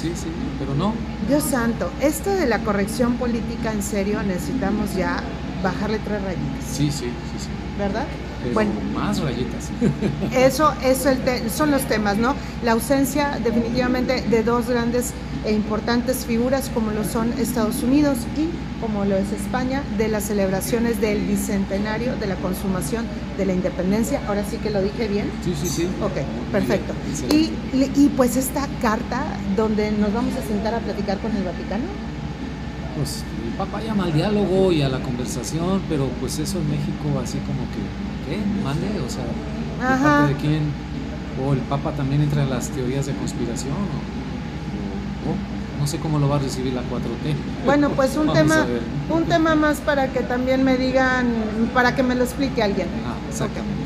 Sí, 0.00 0.12
sí, 0.14 0.26
pero 0.58 0.74
no. 0.74 0.92
Dios 1.28 1.42
santo, 1.44 1.90
esto 2.00 2.30
de 2.30 2.46
la 2.46 2.58
corrección 2.60 3.14
política 3.14 3.72
en 3.72 3.82
serio 3.82 4.22
necesitamos 4.22 4.94
ya 4.94 5.22
bajarle 5.64 5.98
tres 5.98 6.22
rayitas, 6.22 6.64
Sí, 6.70 6.90
sí, 6.92 7.06
sí, 7.06 7.38
sí. 7.38 7.48
¿verdad? 7.78 8.04
Pero 8.42 8.54
Bueno. 8.54 8.70
más 8.94 9.18
rayitas. 9.20 9.70
Eso 10.32 10.72
es 10.84 11.06
el 11.06 11.18
te- 11.18 11.48
son 11.50 11.70
los 11.72 11.82
temas, 11.82 12.16
¿no? 12.18 12.34
La 12.62 12.72
ausencia 12.72 13.40
definitivamente 13.42 14.20
de 14.22 14.42
dos 14.44 14.68
grandes 14.68 15.12
e 15.44 15.52
importantes 15.52 16.24
figuras 16.24 16.70
como 16.72 16.90
lo 16.92 17.04
son 17.04 17.32
Estados 17.38 17.82
Unidos 17.82 18.18
y 18.36 18.48
como 18.80 19.04
lo 19.04 19.16
es 19.16 19.30
España 19.32 19.82
de 19.98 20.08
las 20.08 20.24
celebraciones 20.24 21.00
del 21.00 21.20
bicentenario 21.24 22.16
de 22.16 22.26
la 22.26 22.34
consumación 22.36 23.06
de 23.38 23.46
la 23.46 23.52
independencia. 23.54 24.20
Ahora 24.28 24.44
sí 24.48 24.56
que 24.58 24.70
lo 24.70 24.80
dije 24.82 25.08
bien. 25.08 25.30
Sí, 25.44 25.54
sí, 25.60 25.68
sí. 25.68 25.88
Ok, 26.02 26.12
perfecto. 26.52 26.92
Y, 27.34 27.50
y 27.74 28.08
pues 28.16 28.36
esta 28.36 28.68
carta 28.80 29.22
donde 29.56 29.90
nos 29.92 30.12
vamos 30.14 30.32
a 30.36 30.46
sentar 30.46 30.74
a 30.74 30.78
platicar 30.80 31.18
con 31.18 31.34
el 31.36 31.42
Vaticano. 31.44 31.84
Pues 32.96 33.22
el 33.54 33.58
Papa 33.58 33.80
llama 33.80 34.04
al 34.04 34.12
diálogo 34.12 34.72
y 34.72 34.82
a 34.82 34.88
la 34.88 34.98
conversación, 34.98 35.80
pero 35.88 36.08
pues 36.20 36.40
eso 36.40 36.58
en 36.58 36.70
México 36.70 37.20
así 37.22 37.38
como 37.38 37.60
que, 37.70 37.78
¿qué? 38.26 38.42
Mande, 38.64 39.00
o 39.00 39.08
sea, 39.08 39.22
¿de 39.24 40.02
parte 40.02 40.34
de 40.34 40.40
quién? 40.40 40.72
O 41.40 41.52
el 41.52 41.60
Papa 41.60 41.92
también 41.92 42.22
entra 42.22 42.42
en 42.42 42.50
las 42.50 42.68
teorías 42.70 43.06
de 43.06 43.14
conspiración, 43.14 43.72
o, 45.24 45.80
no 45.80 45.86
sé 45.86 45.98
cómo 45.98 46.18
lo 46.18 46.28
va 46.28 46.36
a 46.36 46.38
recibir 46.40 46.72
la 46.72 46.80
4T. 46.80 47.64
Bueno, 47.64 47.90
pues 47.90 48.16
un 48.16 48.26
Vamos 48.26 48.42
tema, 48.42 48.66
un 49.10 49.24
tema 49.26 49.54
más 49.54 49.78
para 49.78 50.08
que 50.08 50.20
también 50.20 50.64
me 50.64 50.76
digan, 50.76 51.26
para 51.72 51.94
que 51.94 52.02
me 52.02 52.16
lo 52.16 52.24
explique 52.24 52.60
alguien. 52.60 52.88
Ah, 53.06 53.14
exactamente. 53.28 53.83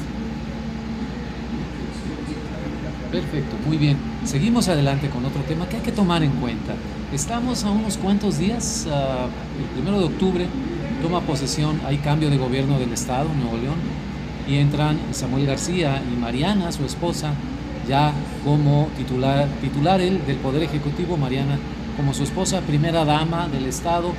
Perfecto, 3.10 3.56
muy 3.66 3.78
bien. 3.78 3.96
Seguimos 4.24 4.68
adelante 4.68 5.08
con 5.08 5.24
otro 5.24 5.40
tema 5.42 5.66
que 5.66 5.76
hay 5.76 5.82
que 5.82 5.92
tomar 5.92 6.22
en 6.22 6.32
cuenta. 6.32 6.74
Estamos 7.12 7.64
a 7.64 7.70
unos 7.70 7.96
cuantos 7.96 8.38
días, 8.38 8.86
ah, 8.90 9.28
el 9.58 9.64
primero 9.74 9.98
de 9.98 10.04
octubre 10.04 10.46
toma 11.02 11.22
posesión, 11.22 11.80
hay 11.86 11.98
cambio 11.98 12.28
de 12.28 12.36
gobierno 12.36 12.78
del 12.78 12.92
estado, 12.92 13.30
Nuevo 13.32 13.56
León, 13.56 13.76
y 14.46 14.56
entran 14.56 14.98
Samuel 15.12 15.46
García 15.46 16.02
y 16.12 16.16
Mariana, 16.16 16.70
su 16.70 16.84
esposa, 16.84 17.32
ya 17.88 18.12
como 18.44 18.88
titular, 18.96 19.48
titular 19.62 20.00
él 20.02 20.20
del 20.26 20.36
Poder 20.36 20.62
Ejecutivo, 20.62 21.16
Mariana 21.16 21.58
como 21.96 22.12
su 22.14 22.22
esposa, 22.22 22.60
primera 22.60 23.04
dama 23.04 23.48
del 23.48 23.66
estado, 23.66 24.12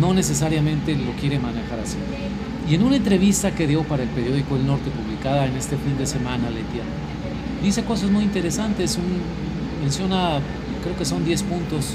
no 0.00 0.14
necesariamente 0.14 0.94
lo 0.94 1.12
quiere 1.12 1.38
manejar 1.38 1.80
así. 1.80 1.96
Y 2.68 2.74
en 2.74 2.82
una 2.82 2.96
entrevista 2.96 3.50
que 3.50 3.66
dio 3.66 3.82
para 3.82 4.02
el 4.02 4.08
periódico 4.10 4.56
El 4.56 4.66
Norte, 4.66 4.90
publicada 4.90 5.46
en 5.46 5.56
este 5.56 5.76
fin 5.76 5.98
de 5.98 6.06
semana, 6.06 6.50
Letia, 6.50 6.84
dice 7.62 7.84
cosas 7.84 8.10
muy 8.10 8.24
interesantes. 8.24 8.96
Un- 8.96 9.48
menciona, 9.82 10.40
creo 10.82 10.96
que 10.96 11.04
son 11.04 11.24
10 11.24 11.42
puntos 11.44 11.94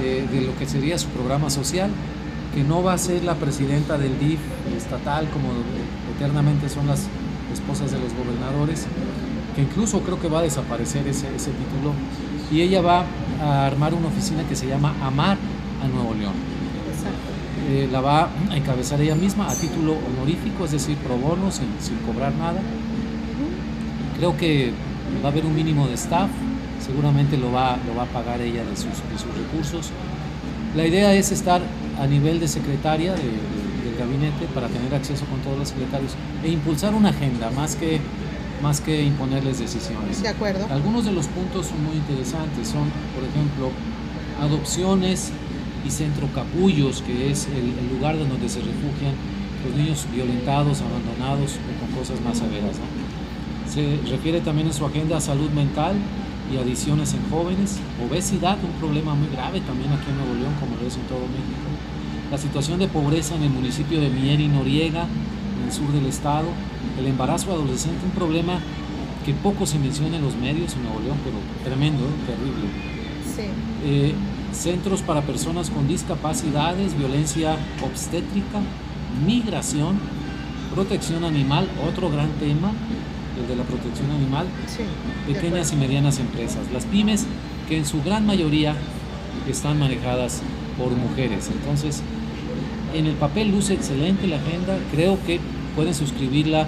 de, 0.00 0.40
lo 0.40 0.56
que 0.58 0.66
sería 0.66 0.98
su 0.98 1.08
programa 1.08 1.50
social, 1.50 1.90
que 2.54 2.62
no 2.62 2.82
va 2.82 2.94
a 2.94 2.98
ser 2.98 3.22
la 3.24 3.34
presidenta 3.34 3.98
del 3.98 4.18
DIF 4.18 4.40
estatal 4.76 5.28
como 5.30 5.48
eternamente 6.16 6.68
son 6.68 6.86
las 6.86 7.06
esposas 7.52 7.90
de 7.92 7.98
los 7.98 8.12
gobernadores, 8.14 8.86
que 9.54 9.62
incluso 9.62 10.00
creo 10.00 10.20
que 10.20 10.28
va 10.28 10.40
a 10.40 10.42
desaparecer 10.42 11.06
ese, 11.06 11.26
ese 11.34 11.50
título, 11.50 11.92
y 12.50 12.62
ella 12.62 12.80
va 12.82 13.04
a 13.42 13.66
armar 13.66 13.94
una 13.94 14.08
oficina 14.08 14.42
que 14.48 14.56
se 14.56 14.66
llama 14.66 14.94
Amar 15.02 15.36
a 15.82 15.88
Nuevo 15.88 16.14
León. 16.14 16.34
Eh, 17.68 17.88
la 17.92 18.00
va 18.00 18.28
a 18.50 18.56
encabezar 18.56 19.00
ella 19.00 19.14
misma 19.14 19.48
a 19.48 19.54
título 19.54 19.92
honorífico, 19.92 20.64
es 20.64 20.72
decir, 20.72 20.96
pro 20.96 21.16
bono, 21.16 21.52
sin, 21.52 21.68
sin 21.80 21.96
cobrar 21.98 22.32
nada. 22.34 22.60
Creo 24.16 24.36
que 24.36 24.72
va 25.18 25.28
a 25.28 25.32
haber 25.32 25.44
un 25.44 25.54
mínimo 25.54 25.86
de 25.88 25.94
staff, 25.94 26.30
seguramente 26.84 27.36
lo 27.36 27.52
va, 27.52 27.76
lo 27.86 27.94
va 27.94 28.04
a 28.04 28.06
pagar 28.06 28.40
ella 28.40 28.64
de 28.64 28.76
sus, 28.76 28.86
de 29.10 29.18
sus 29.18 29.34
recursos. 29.36 29.90
La 30.76 30.86
idea 30.86 31.14
es 31.14 31.32
estar 31.32 31.60
a 32.00 32.06
nivel 32.06 32.40
de 32.40 32.48
secretaria 32.48 33.12
del 33.12 33.96
gabinete 33.98 34.46
para 34.54 34.68
tener 34.68 34.94
acceso 34.94 35.26
con 35.26 35.40
todos 35.40 35.58
los 35.58 35.68
secretarios 35.68 36.12
e 36.42 36.48
impulsar 36.48 36.94
una 36.94 37.10
agenda 37.10 37.50
más 37.50 37.76
que, 37.76 38.00
más 38.62 38.80
que 38.80 39.02
imponerles 39.02 39.58
decisiones. 39.58 40.22
De 40.22 40.28
acuerdo. 40.28 40.66
Algunos 40.70 41.04
de 41.04 41.12
los 41.12 41.26
puntos 41.26 41.66
son 41.66 41.84
muy 41.84 41.96
interesantes, 41.96 42.68
son, 42.68 42.88
por 43.14 43.24
ejemplo, 43.24 43.70
adopciones 44.40 45.32
y 45.86 45.90
centro 45.90 46.28
capullos, 46.34 47.02
que 47.02 47.30
es 47.30 47.46
el, 47.46 47.76
el 47.78 47.88
lugar 47.96 48.18
donde 48.18 48.48
se 48.48 48.60
refugian 48.60 49.14
los 49.66 49.76
niños 49.76 50.06
violentados, 50.14 50.80
abandonados 50.80 51.56
o 51.56 51.80
con 51.80 51.98
cosas 51.98 52.20
más 52.22 52.38
severas. 52.38 52.76
Se 53.72 54.00
refiere 54.10 54.40
también 54.40 54.66
en 54.66 54.74
su 54.74 54.84
agenda 54.84 55.18
a 55.18 55.20
salud 55.20 55.48
mental 55.50 55.94
y 56.52 56.56
adicciones 56.56 57.14
en 57.14 57.30
jóvenes, 57.30 57.78
obesidad, 58.04 58.58
un 58.64 58.72
problema 58.80 59.14
muy 59.14 59.28
grave 59.28 59.60
también 59.60 59.92
aquí 59.92 60.10
en 60.10 60.16
Nuevo 60.16 60.34
León, 60.34 60.54
como 60.58 60.76
lo 60.76 60.88
es 60.88 60.96
en 60.96 61.02
todo 61.02 61.20
México, 61.20 61.70
la 62.32 62.38
situación 62.38 62.80
de 62.80 62.88
pobreza 62.88 63.36
en 63.36 63.44
el 63.44 63.50
municipio 63.50 64.00
de 64.00 64.08
Mier 64.08 64.40
y 64.40 64.48
Noriega, 64.48 65.04
en 65.04 65.66
el 65.66 65.72
sur 65.72 65.92
del 65.92 66.06
estado, 66.06 66.48
el 66.98 67.06
embarazo 67.06 67.52
adolescente, 67.52 68.04
un 68.04 68.10
problema 68.10 68.58
que 69.24 69.34
poco 69.34 69.66
se 69.66 69.78
menciona 69.78 70.16
en 70.16 70.22
los 70.24 70.34
medios 70.34 70.74
en 70.74 70.82
Nuevo 70.82 71.00
León, 71.00 71.18
pero 71.22 71.36
tremendo, 71.62 72.02
terrible. 72.26 72.66
Sí. 73.36 73.42
Eh, 73.84 74.14
centros 74.52 75.02
para 75.02 75.22
personas 75.22 75.70
con 75.70 75.86
discapacidades, 75.86 76.98
violencia 76.98 77.56
obstétrica, 77.84 78.60
migración, 79.24 80.00
protección 80.74 81.24
animal, 81.24 81.68
otro 81.88 82.10
gran 82.10 82.30
tema, 82.40 82.72
el 83.40 83.48
de 83.48 83.56
la 83.56 83.64
protección 83.64 84.10
animal, 84.10 84.46
Sí. 84.66 84.82
pequeñas 85.32 85.72
y 85.72 85.76
medianas 85.76 86.18
empresas, 86.18 86.60
las 86.72 86.84
pymes 86.84 87.26
que 87.68 87.78
en 87.78 87.84
su 87.86 88.02
gran 88.02 88.26
mayoría 88.26 88.74
están 89.48 89.78
manejadas 89.78 90.42
por 90.78 90.90
mujeres. 90.92 91.48
Entonces, 91.52 92.02
en 92.94 93.06
el 93.06 93.14
papel 93.14 93.50
luce 93.50 93.74
excelente 93.74 94.26
la 94.26 94.36
agenda, 94.36 94.78
creo 94.92 95.18
que 95.26 95.40
pueden 95.76 95.94
suscribirla 95.94 96.66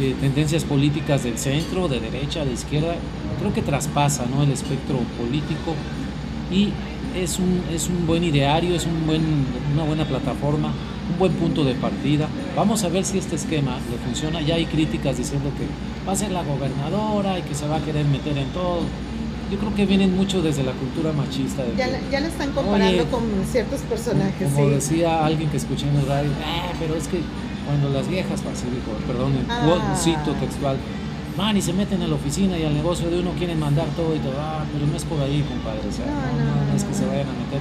eh, 0.00 0.14
tendencias 0.20 0.64
políticas 0.64 1.22
del 1.22 1.38
centro, 1.38 1.86
de 1.86 2.00
derecha, 2.00 2.44
de 2.44 2.52
izquierda, 2.52 2.94
creo 3.38 3.54
que 3.54 3.62
traspasa 3.62 4.26
¿no? 4.26 4.42
el 4.42 4.50
espectro 4.50 4.96
político 5.18 5.74
y 6.50 6.70
es 7.16 7.38
un, 7.38 7.62
es 7.72 7.88
un 7.88 8.06
buen 8.06 8.24
ideario, 8.24 8.74
es 8.74 8.86
un 8.86 9.06
buen, 9.06 9.22
una 9.72 9.84
buena 9.84 10.04
plataforma, 10.04 10.72
un 11.12 11.18
buen 11.18 11.32
punto 11.34 11.62
de 11.64 11.74
partida. 11.74 12.28
Vamos 12.56 12.82
a 12.82 12.88
ver 12.88 13.04
si 13.04 13.18
este 13.18 13.36
esquema 13.36 13.78
le 13.90 13.98
funciona. 14.04 14.40
Ya 14.40 14.56
hay 14.56 14.66
críticas 14.66 15.16
diciendo 15.16 15.50
que 15.56 15.64
va 16.06 16.12
a 16.12 16.16
ser 16.16 16.30
la 16.32 16.42
gobernadora 16.42 17.38
y 17.38 17.42
que 17.42 17.54
se 17.54 17.66
va 17.66 17.76
a 17.76 17.80
querer 17.80 18.04
meter 18.06 18.36
en 18.38 18.48
todo. 18.48 18.80
Yo 19.50 19.58
creo 19.58 19.74
que 19.74 19.86
vienen 19.86 20.16
mucho 20.16 20.42
desde 20.42 20.62
la 20.62 20.72
cultura 20.72 21.12
machista. 21.12 21.62
de 21.62 21.76
Ya, 21.76 21.86
que- 21.86 21.92
la- 21.92 22.10
ya 22.10 22.20
lo 22.20 22.26
están 22.28 22.50
comparando 22.52 23.02
Oye, 23.02 23.10
con 23.10 23.22
ciertos 23.50 23.80
personajes, 23.82 24.48
como 24.52 24.68
sí. 24.68 24.74
decía 24.74 25.24
alguien 25.24 25.50
que 25.50 25.56
escuché 25.58 25.88
en 25.88 25.96
el 25.96 26.06
radio, 26.06 26.30
"Ah, 26.44 26.72
pero 26.80 26.94
es 26.96 27.06
que 27.08 27.20
cuando 27.66 27.88
las 27.90 28.08
viejas, 28.08 28.40
así 28.40 28.64
dijo, 28.68 28.92
perdón, 29.06 29.32
Ah. 29.48 29.94
cito 29.96 30.32
textual, 30.40 30.76
van 31.36 31.56
y 31.56 31.62
se 31.62 31.72
meten 31.72 32.02
a 32.02 32.06
la 32.08 32.14
oficina 32.14 32.58
y 32.58 32.64
al 32.64 32.74
negocio 32.74 33.08
de 33.10 33.20
uno 33.20 33.30
quieren 33.38 33.58
mandar 33.60 33.86
todo 33.96 34.14
y 34.14 34.18
todo, 34.18 34.34
ah, 34.38 34.64
pero 34.72 34.86
no 34.86 34.96
es 34.96 35.04
por 35.04 35.20
ahí, 35.20 35.42
compadre, 35.48 35.80
o 35.88 35.92
sea, 35.92 36.06
No, 36.06 36.12
no, 36.12 36.44
no, 36.60 36.66
no, 36.70 36.76
es 36.76 36.84
que 36.84 36.94
se 36.94 37.06
vayan 37.06 37.26
a 37.28 37.32
meter 37.32 37.60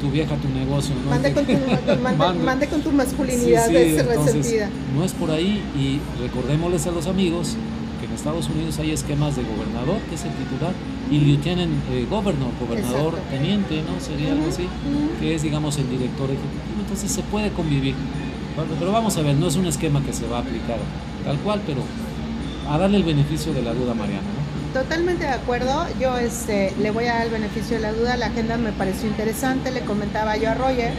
tu 0.00 0.10
vieja 0.10 0.34
tu 0.36 0.48
negocio, 0.48 0.94
¿no? 1.04 1.10
Mande 1.10 1.32
con, 1.32 1.44
tu, 1.46 1.52
mande, 2.44 2.66
con 2.68 2.80
tu 2.80 2.90
masculinidad 2.92 3.66
Sí, 3.68 3.74
sí, 3.76 3.96
entonces, 3.98 4.24
resentida. 4.34 4.68
No 4.96 5.04
es 5.04 5.12
por 5.12 5.30
ahí 5.30 5.62
y 5.76 6.00
recordémosles 6.22 6.86
a 6.86 6.90
los 6.92 7.06
amigos 7.06 7.56
en 8.10 8.16
Estados 8.16 8.48
Unidos 8.48 8.78
hay 8.80 8.90
esquemas 8.90 9.36
de 9.36 9.42
gobernador, 9.42 9.98
que 10.08 10.16
es 10.16 10.24
el 10.24 10.32
titular, 10.32 10.72
y 11.10 11.18
lieutenant 11.18 11.72
eh, 11.92 12.06
governor, 12.10 12.50
gobernador 12.58 13.14
Exacto. 13.14 13.30
teniente, 13.30 13.82
¿no? 13.82 14.00
Sería 14.00 14.32
algo 14.32 14.48
así, 14.48 14.66
que 15.20 15.34
es, 15.34 15.42
digamos, 15.42 15.78
el 15.78 15.88
director 15.88 16.28
ejecutivo. 16.28 16.80
Entonces 16.80 17.10
se 17.10 17.22
puede 17.22 17.50
convivir. 17.50 17.94
Pero 18.78 18.92
vamos 18.92 19.16
a 19.16 19.22
ver, 19.22 19.36
no 19.36 19.46
es 19.46 19.56
un 19.56 19.66
esquema 19.66 20.02
que 20.02 20.12
se 20.12 20.26
va 20.26 20.38
a 20.38 20.40
aplicar 20.40 20.78
tal 21.24 21.38
cual, 21.38 21.62
pero 21.64 21.82
a 22.68 22.78
darle 22.78 22.96
el 22.96 23.04
beneficio 23.04 23.52
de 23.54 23.62
la 23.62 23.72
duda 23.72 23.94
Mariana, 23.94 24.22
¿no? 24.22 24.80
Totalmente 24.80 25.24
de 25.24 25.30
acuerdo. 25.30 25.86
Yo 26.00 26.16
este, 26.18 26.74
le 26.80 26.90
voy 26.90 27.06
a 27.06 27.14
dar 27.14 27.26
el 27.26 27.30
beneficio 27.30 27.76
de 27.76 27.82
la 27.82 27.92
duda. 27.92 28.16
La 28.16 28.26
agenda 28.26 28.56
me 28.56 28.72
pareció 28.72 29.08
interesante. 29.08 29.70
Le 29.70 29.80
comentaba 29.80 30.36
yo 30.36 30.50
a 30.50 30.54
Roger 30.54 30.92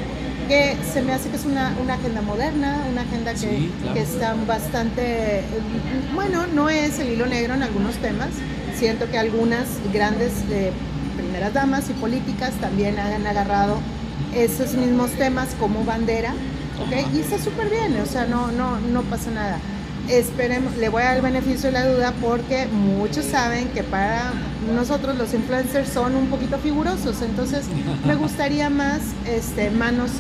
que 0.52 0.76
se 0.92 1.02
me 1.02 1.14
hace 1.14 1.30
que 1.30 1.38
es 1.38 1.46
una, 1.46 1.74
una 1.82 1.94
agenda 1.94 2.22
moderna, 2.22 2.84
una 2.92 3.04
agenda 3.04 3.32
que, 3.32 3.40
Sí, 3.40 3.72
claro. 3.80 3.94
que 3.94 4.02
está 4.02 4.36
bastante, 4.46 5.44
bueno, 6.14 6.46
no 6.54 6.70
es 6.70 7.00
el 7.00 7.08
hilo 7.12 7.26
negro 7.26 7.54
en 7.54 7.64
algunos 7.64 7.96
temas. 7.96 8.28
Siento 8.78 9.10
que 9.10 9.18
algunas 9.18 9.66
grandes 9.94 10.34
eh, 10.50 10.74
primeras 11.16 11.54
damas 11.54 11.90
y 11.90 11.94
políticas 11.94 12.52
también 12.56 13.00
han 13.00 13.26
agarrado 13.26 13.78
esos 14.36 14.74
mismos 14.74 15.12
temas 15.12 15.56
como 15.58 15.86
bandera, 15.86 16.34
¿ok? 16.86 17.16
Y 17.16 17.22
está 17.22 17.38
súper 17.40 17.70
bien, 17.70 17.98
o 18.02 18.06
sea, 18.06 18.26
no, 18.26 18.52
no, 18.52 18.78
no 18.78 19.04
pasa 19.04 19.32
nada. 19.32 19.58
Esperemos, 20.10 20.76
le 20.76 20.90
voy 20.90 21.04
a 21.04 21.06
dar 21.06 21.16
el 21.16 21.22
beneficio 21.22 21.72
de 21.72 21.80
la 21.80 21.88
duda 21.88 22.14
porque 22.20 22.66
muchos 22.66 23.24
saben 23.24 23.70
que 23.70 23.84
para 23.84 24.34
nosotros 24.76 25.18
los 25.18 25.34
influencers 25.34 25.88
son 25.88 26.18
un 26.18 26.28
poquito 26.28 26.58
figurosos, 26.58 27.22
entonces 27.22 27.68
me 28.06 28.16
gustaría 28.24 28.70
más 28.70 29.00
este, 29.26 29.72
manos 29.72 30.12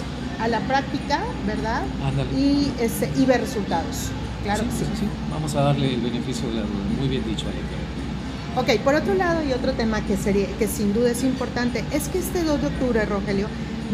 a 0.41 0.47
la 0.47 0.59
práctica, 0.61 1.21
¿verdad? 1.45 1.83
Ándale. 2.03 2.31
Y, 2.33 2.71
este, 2.79 3.11
y 3.17 3.25
ver 3.25 3.41
resultados. 3.41 4.09
Claro 4.43 4.63
que 4.63 4.71
sí. 4.71 4.85
sí. 4.99 5.05
Vamos 5.31 5.55
a 5.55 5.61
darle 5.61 5.93
el 5.93 6.01
beneficio 6.01 6.49
de 6.49 6.55
la 6.55 6.61
duda. 6.61 6.83
Muy 6.99 7.07
bien 7.07 7.23
dicho, 7.25 7.45
Alex. 7.47 7.81
Ok, 8.53 8.83
por 8.83 8.95
otro 8.95 9.13
lado, 9.13 9.41
y 9.47 9.53
otro 9.53 9.71
tema 9.73 10.01
que, 10.01 10.17
sería, 10.17 10.47
que 10.57 10.67
sin 10.67 10.93
duda 10.93 11.11
es 11.11 11.23
importante, 11.23 11.85
es 11.91 12.09
que 12.09 12.19
este 12.19 12.43
2 12.43 12.59
de 12.59 12.67
octubre, 12.67 13.05
Rogelio, 13.05 13.47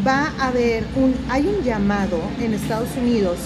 va 0.05 0.31
a 0.39 0.47
haber 0.47 0.83
un, 0.95 1.13
hay 1.29 1.45
un 1.45 1.63
llamado 1.63 2.19
en 2.39 2.53
Estados 2.53 2.89
Unidos 2.97 3.38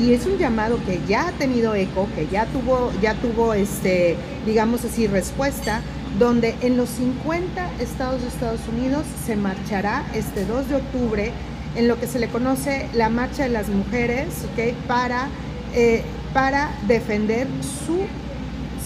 y 0.00 0.12
es 0.12 0.26
un 0.26 0.38
llamado 0.38 0.78
que 0.84 1.00
ya 1.06 1.28
ha 1.28 1.32
tenido 1.32 1.74
eco, 1.74 2.08
que 2.16 2.26
ya 2.26 2.46
tuvo, 2.46 2.90
ya 3.00 3.14
tuvo 3.14 3.54
este, 3.54 4.16
digamos 4.44 4.84
así, 4.84 5.06
respuesta, 5.06 5.82
donde 6.18 6.56
en 6.62 6.76
los 6.76 6.88
50 6.90 7.70
estados 7.78 8.22
de 8.22 8.28
Estados 8.28 8.60
Unidos 8.72 9.04
se 9.24 9.36
marchará 9.36 10.04
este 10.14 10.44
2 10.44 10.68
de 10.68 10.74
octubre 10.74 11.32
en 11.76 11.88
lo 11.88 12.00
que 12.00 12.06
se 12.06 12.18
le 12.18 12.28
conoce 12.28 12.88
la 12.94 13.08
Marcha 13.08 13.44
de 13.44 13.50
las 13.50 13.68
Mujeres, 13.68 14.28
¿ok? 14.52 14.74
Para, 14.86 15.28
eh, 15.74 16.02
para 16.32 16.70
defender 16.88 17.46
su 17.86 18.06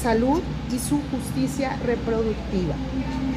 salud 0.00 0.40
y 0.72 0.78
su 0.78 1.00
justicia 1.10 1.76
reproductiva. 1.84 2.74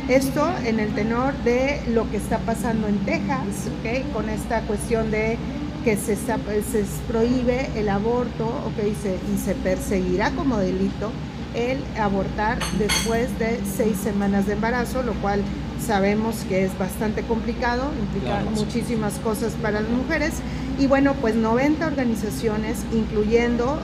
Esto 0.07 0.51
en 0.65 0.79
el 0.79 0.93
tenor 0.93 1.33
de 1.43 1.81
lo 1.93 2.09
que 2.09 2.17
está 2.17 2.39
pasando 2.39 2.87
en 2.87 2.97
Texas, 2.99 3.69
¿ok? 3.79 4.13
con 4.13 4.29
esta 4.29 4.61
cuestión 4.61 5.11
de 5.11 5.37
que 5.83 5.97
se, 5.97 6.15
se 6.15 6.85
prohíbe 7.07 7.69
el 7.75 7.89
aborto 7.89 8.45
¿ok? 8.45 8.85
y, 8.85 8.95
se, 8.95 9.15
y 9.33 9.37
se 9.37 9.55
perseguirá 9.55 10.31
como 10.31 10.57
delito 10.57 11.11
el 11.53 11.79
abortar 11.99 12.57
después 12.79 13.37
de 13.39 13.59
seis 13.77 13.97
semanas 13.97 14.45
de 14.45 14.53
embarazo, 14.53 15.03
lo 15.03 15.13
cual 15.15 15.41
sabemos 15.83 16.35
que 16.49 16.63
es 16.65 16.77
bastante 16.77 17.21
complicado, 17.23 17.91
implica 17.99 18.39
Claro, 18.41 18.51
muchísimas 18.51 19.13
cosas 19.19 19.53
para 19.61 19.81
las 19.81 19.89
mujeres. 19.89 20.33
Y 20.79 20.87
bueno, 20.87 21.13
pues 21.21 21.35
90 21.35 21.85
organizaciones, 21.85 22.77
incluyendo 22.93 23.77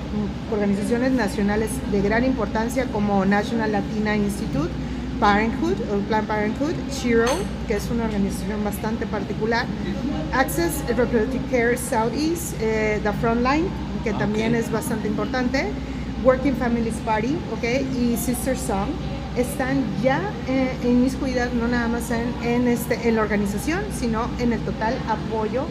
organizaciones 0.52 1.12
nacionales 1.12 1.70
de 1.92 2.02
gran 2.02 2.24
importancia 2.26 2.86
como 2.86 3.26
National 3.26 3.72
Latina 3.72 4.16
Institute, 4.16 4.70
Parenthood, 5.20 5.76
o 5.94 6.00
Planned 6.08 6.28
Parenthood, 6.28 6.74
Shiro, 6.92 7.28
que 7.68 7.76
es 7.76 7.90
una 7.92 8.06
organización 8.06 8.64
bastante 8.64 9.06
particular, 9.06 9.66
Access 10.34 10.84
Reproductive 10.88 11.44
Care 11.52 11.78
Southeast, 11.78 12.54
eh, 12.62 13.00
The 13.04 13.12
Frontline, 13.22 13.66
que 14.04 14.12
Ah, 14.12 14.18
también 14.18 14.56
ok. 14.56 14.62
es 14.62 14.72
bastante 14.72 15.08
importante, 15.10 15.68
Working 16.24 16.56
Families 16.56 16.96
Party, 17.06 17.36
¿ok? 17.54 17.64
Y 18.00 18.16
Sister 18.18 18.58
Song, 18.58 18.90
están 19.40 19.84
ya 20.02 20.22
eh, 20.48 20.72
inmiscuidas 20.84 21.54
no 21.54 21.68
nada 21.68 21.88
más 21.88 22.12
este, 22.12 23.08
en 23.08 23.16
la 23.16 23.22
organización, 23.22 23.82
sino 23.98 24.30
en 24.40 24.54
el 24.54 24.60
total 24.62 24.96
apoyo 25.08 25.66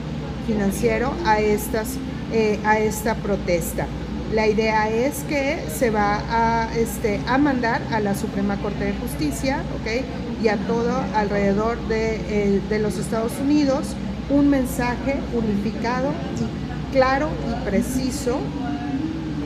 financiero 0.46 1.12
a, 1.24 1.40
eh, 1.40 2.59
esta 2.81 3.14
protesta. 3.16 3.87
La 4.33 4.46
idea 4.46 4.90
es 4.90 5.20
que 5.28 5.59
se 5.74 5.90
va 5.90 6.22
a, 6.31 6.76
este, 6.76 7.20
a 7.26 7.38
mandar 7.38 7.81
a 7.92 8.00
la 8.00 8.14
Suprema 8.14 8.57
Corte 8.57 8.85
de 8.85 8.92
Justicia, 8.94 9.62
¿ok? 9.81 10.04
y 10.42 10.48
a 10.48 10.57
todo 10.57 11.02
alrededor 11.14 11.78
de, 11.88 12.61
de 12.68 12.78
los 12.78 12.96
Estados 12.96 13.33
Unidos 13.40 13.94
un 14.31 14.48
mensaje 14.50 15.16
unificado 15.35 16.12
y 16.37 16.92
claro 16.94 17.28
y 17.48 17.68
preciso 17.68 18.38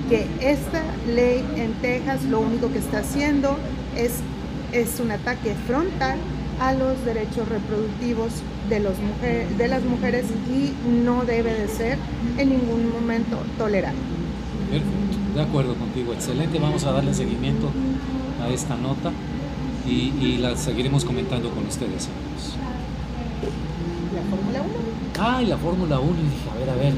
que 0.08 0.26
esta 0.40 0.82
ley 1.06 1.44
en 1.56 1.72
Texas 1.74 2.24
lo 2.24 2.40
único 2.40 2.70
que 2.70 2.78
está 2.78 2.98
haciendo 2.98 3.56
es, 3.96 4.20
es 4.72 5.00
un 5.00 5.10
ataque 5.10 5.54
frontal 5.66 6.18
a 6.60 6.72
los 6.74 7.04
derechos 7.04 7.48
reproductivos 7.48 8.30
de, 8.68 8.80
los 8.80 8.94
de 9.58 9.68
las 9.68 9.82
mujeres 9.82 10.26
y 10.48 10.72
no 10.88 11.24
debe 11.24 11.52
de 11.54 11.68
ser 11.68 11.98
en 12.38 12.50
ningún 12.50 12.92
momento 12.92 13.38
tolerado. 13.58 13.96
Perfecto, 14.70 15.34
de 15.34 15.42
acuerdo 15.42 15.74
contigo, 15.74 16.12
excelente. 16.12 16.58
Vamos 16.58 16.84
a 16.84 16.92
darle 16.92 17.12
seguimiento 17.14 17.70
a 18.42 18.48
esta 18.48 18.76
nota 18.76 19.12
y, 19.86 20.38
la 20.38 20.56
seguiremos 20.56 21.04
comentando 21.04 21.50
con 21.50 21.66
ustedes, 21.66 22.08
amigos. 22.08 22.56
¿La 24.14 24.22
Fórmula 24.36 24.62
1? 24.62 24.70
Ah, 25.18 25.42
la 25.42 25.56
Fórmula 25.58 25.98
1. 25.98 26.10
Y 26.12 26.22
dije, 26.22 26.50
a 26.50 26.58
ver, 26.58 26.70
a 26.70 26.74
ver, 26.76 26.94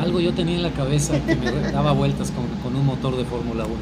algo 0.00 0.20
yo 0.20 0.34
tenía 0.34 0.56
en 0.56 0.62
la 0.62 0.72
cabeza 0.72 1.14
que 1.24 1.36
me 1.36 1.50
daba 1.72 1.92
vueltas 1.92 2.32
con, 2.32 2.46
con 2.62 2.78
un 2.78 2.84
motor 2.84 3.16
de 3.16 3.24
Fórmula 3.24 3.64
1. 3.64 3.74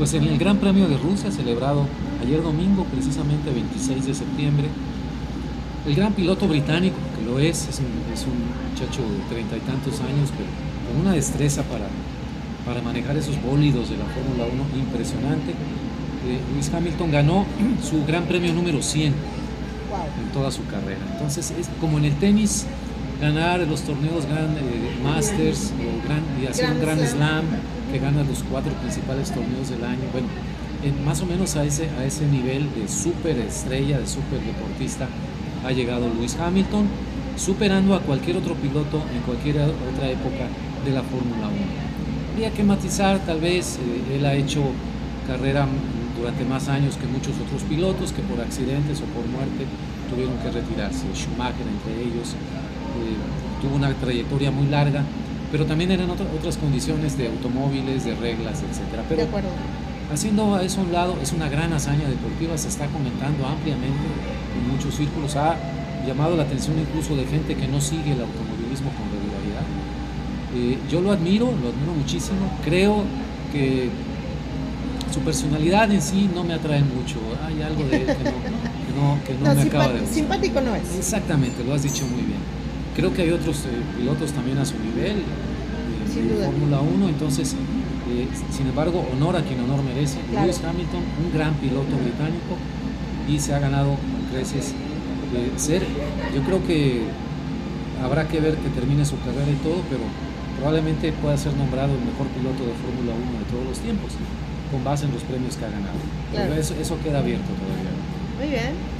Pues 0.00 0.14
en 0.14 0.24
el 0.24 0.38
Gran 0.38 0.56
Premio 0.56 0.88
de 0.88 0.96
Rusia, 0.96 1.30
celebrado 1.30 1.86
ayer 2.24 2.42
domingo, 2.42 2.84
precisamente 2.84 3.50
26 3.50 4.06
de 4.06 4.14
septiembre, 4.14 4.66
el 5.86 5.94
gran 5.94 6.14
piloto 6.14 6.48
británico, 6.48 6.96
que 7.14 7.30
lo 7.30 7.38
es, 7.38 7.68
es 7.68 7.80
un, 7.80 8.32
muchacho 8.70 9.02
de 9.02 9.18
treinta 9.28 9.58
y 9.58 9.60
tantos 9.60 10.00
años, 10.00 10.30
pero 10.34 10.48
con 10.88 11.02
una 11.02 11.12
destreza 11.12 11.64
para, 11.64 11.84
para 12.64 12.80
manejar 12.80 13.18
esos 13.18 13.36
bólidos 13.42 13.90
de 13.90 13.98
la 13.98 14.06
Fórmula 14.06 14.46
1 14.50 14.82
impresionante. 14.82 15.50
Eh, 15.50 16.40
Lewis 16.50 16.72
Hamilton 16.72 17.10
ganó 17.10 17.44
su 17.82 18.02
gran 18.06 18.24
premio 18.24 18.54
número 18.54 18.80
100 18.80 19.04
en 19.08 20.32
toda 20.32 20.50
su 20.50 20.64
carrera. 20.64 21.00
Entonces, 21.12 21.52
es 21.60 21.68
como 21.78 21.98
en 21.98 22.06
el 22.06 22.14
tenis, 22.14 22.64
ganar 23.20 23.60
los 23.68 23.82
torneos 23.82 24.24
Grand 24.24 24.56
eh, 24.56 24.62
Masters 25.04 25.74
o 25.76 26.08
gran, 26.08 26.22
y 26.42 26.46
hacer 26.46 26.70
un 26.70 26.80
Grand 26.80 27.06
Slam 27.06 27.44
que 27.90 27.98
gana 27.98 28.22
los 28.22 28.42
cuatro 28.44 28.72
principales 28.74 29.30
torneos 29.30 29.68
del 29.70 29.84
año. 29.84 30.04
Bueno, 30.12 30.28
más 31.04 31.20
o 31.22 31.26
menos 31.26 31.56
a 31.56 31.64
ese, 31.64 31.88
a 31.98 32.04
ese 32.04 32.26
nivel 32.26 32.72
de 32.74 32.88
super 32.88 33.36
estrella, 33.38 33.98
de 33.98 34.06
super 34.06 34.40
deportista, 34.40 35.08
ha 35.64 35.72
llegado 35.72 36.08
Lewis 36.08 36.36
Hamilton, 36.36 36.86
superando 37.36 37.94
a 37.94 38.00
cualquier 38.00 38.36
otro 38.36 38.54
piloto 38.54 39.02
en 39.14 39.20
cualquier 39.22 39.58
otra 39.58 40.08
época 40.08 40.48
de 40.84 40.92
la 40.92 41.02
Fórmula 41.02 41.48
1. 41.48 41.56
Habría 42.32 42.50
que 42.50 42.62
matizar, 42.62 43.18
tal 43.26 43.40
vez, 43.40 43.78
eh, 43.78 44.16
él 44.16 44.26
ha 44.26 44.34
hecho 44.34 44.62
carrera 45.26 45.66
durante 46.18 46.44
más 46.44 46.68
años 46.68 46.96
que 46.96 47.06
muchos 47.06 47.34
otros 47.44 47.62
pilotos 47.62 48.12
que 48.12 48.22
por 48.22 48.40
accidentes 48.40 49.00
o 49.00 49.04
por 49.12 49.26
muerte 49.26 49.66
tuvieron 50.08 50.36
que 50.38 50.50
retirarse. 50.50 51.04
Schumacher 51.14 51.66
entre 51.66 52.02
ellos 52.02 52.32
eh, 52.32 53.16
tuvo 53.60 53.76
una 53.76 53.92
trayectoria 53.94 54.50
muy 54.50 54.66
larga 54.68 55.04
pero 55.50 55.66
también 55.66 55.90
eran 55.90 56.08
otras 56.10 56.56
condiciones 56.56 57.18
de 57.18 57.28
automóviles, 57.28 58.04
de 58.04 58.14
reglas, 58.14 58.60
etc. 58.62 59.02
Pero 59.08 59.22
de 59.22 59.28
acuerdo. 59.28 59.48
haciendo 60.12 60.58
eso 60.60 60.80
a 60.80 60.84
un 60.84 60.92
lado, 60.92 61.18
es 61.20 61.32
una 61.32 61.48
gran 61.48 61.72
hazaña 61.72 62.08
deportiva, 62.08 62.56
se 62.56 62.68
está 62.68 62.86
comentando 62.86 63.46
ampliamente 63.46 64.06
en 64.56 64.72
muchos 64.72 64.94
círculos, 64.94 65.36
ha 65.36 65.56
llamado 66.06 66.36
la 66.36 66.44
atención 66.44 66.78
incluso 66.78 67.16
de 67.16 67.24
gente 67.26 67.56
que 67.56 67.66
no 67.66 67.80
sigue 67.80 68.12
el 68.12 68.20
automovilismo 68.20 68.90
con 68.90 69.06
regularidad. 69.10 69.66
Eh, 70.54 70.78
yo 70.90 71.00
lo 71.00 71.12
admiro, 71.12 71.46
lo 71.46 71.68
admiro 71.68 71.92
muchísimo, 71.96 72.38
creo 72.64 73.04
que 73.52 73.88
su 75.12 75.20
personalidad 75.20 75.90
en 75.90 76.00
sí 76.00 76.30
no 76.32 76.44
me 76.44 76.54
atrae 76.54 76.82
mucho, 76.82 77.18
hay 77.44 77.60
algo 77.62 77.82
de 77.84 77.96
él 77.96 78.06
que 78.06 78.24
no, 78.94 79.18
que 79.26 79.34
no, 79.34 79.54
me 79.54 79.62
acaba 79.62 79.88
de 79.88 80.06
Simpático 80.06 80.60
no 80.60 80.76
es. 80.76 80.96
Exactamente, 80.96 81.64
lo 81.64 81.74
has 81.74 81.82
dicho 81.82 82.06
muy 82.06 82.22
bien. 82.22 82.59
Creo 82.94 83.14
que 83.14 83.22
hay 83.22 83.30
otros 83.30 83.64
eh, 83.66 83.68
pilotos 83.96 84.32
también 84.32 84.58
a 84.58 84.64
su 84.64 84.74
nivel, 84.78 85.18
eh, 85.18 86.44
Fórmula 86.44 86.80
1, 86.80 87.08
entonces, 87.08 87.54
eh, 87.54 88.26
sin 88.50 88.66
embargo, 88.66 89.06
honor 89.12 89.36
a 89.36 89.42
quien 89.42 89.60
honor 89.60 89.82
merece. 89.84 90.18
Lewis 90.32 90.60
Hamilton, 90.62 91.02
un 91.24 91.32
gran 91.32 91.54
piloto 91.54 91.96
británico 91.96 92.58
y 93.28 93.38
se 93.38 93.54
ha 93.54 93.60
ganado 93.60 93.90
con 93.90 94.32
creces 94.32 94.74
ser, 95.56 95.82
yo 96.34 96.42
creo 96.42 96.66
que 96.66 97.02
habrá 98.02 98.26
que 98.26 98.40
ver 98.40 98.56
que 98.56 98.68
termine 98.70 99.04
su 99.04 99.16
carrera 99.20 99.46
y 99.46 99.62
todo, 99.62 99.82
pero 99.88 100.02
probablemente 100.58 101.12
pueda 101.12 101.36
ser 101.36 101.54
nombrado 101.54 101.94
el 101.94 102.04
mejor 102.04 102.26
piloto 102.34 102.66
de 102.66 102.74
Fórmula 102.82 103.14
1 103.14 103.38
de 103.38 103.46
todos 103.46 103.64
los 103.64 103.78
tiempos, 103.78 104.10
con 104.72 104.82
base 104.82 105.04
en 105.06 105.12
los 105.12 105.22
premios 105.22 105.56
que 105.56 105.64
ha 105.64 105.70
ganado. 105.70 105.98
Pero 106.32 106.54
eso, 106.54 106.74
eso 106.74 106.98
queda 107.04 107.20
abierto 107.20 107.46
todavía. 107.54 107.94
Muy 108.38 108.48
bien. 108.50 108.99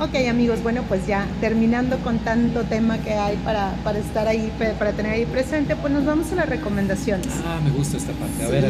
Ok 0.00 0.14
amigos, 0.30 0.62
bueno 0.62 0.82
pues 0.88 1.06
ya 1.06 1.26
terminando 1.42 1.98
con 1.98 2.20
tanto 2.20 2.64
tema 2.64 2.96
que 2.98 3.12
hay 3.12 3.36
para, 3.36 3.74
para 3.84 3.98
estar 3.98 4.26
ahí, 4.26 4.50
para 4.78 4.92
tener 4.92 5.12
ahí 5.12 5.26
presente, 5.26 5.76
pues 5.76 5.92
nos 5.92 6.06
vamos 6.06 6.32
a 6.32 6.36
las 6.36 6.48
recomendaciones. 6.48 7.28
Ah, 7.44 7.60
me 7.62 7.70
gusta 7.70 7.98
esta 7.98 8.12
parte. 8.12 8.42
A 8.42 8.48
ver, 8.48 8.64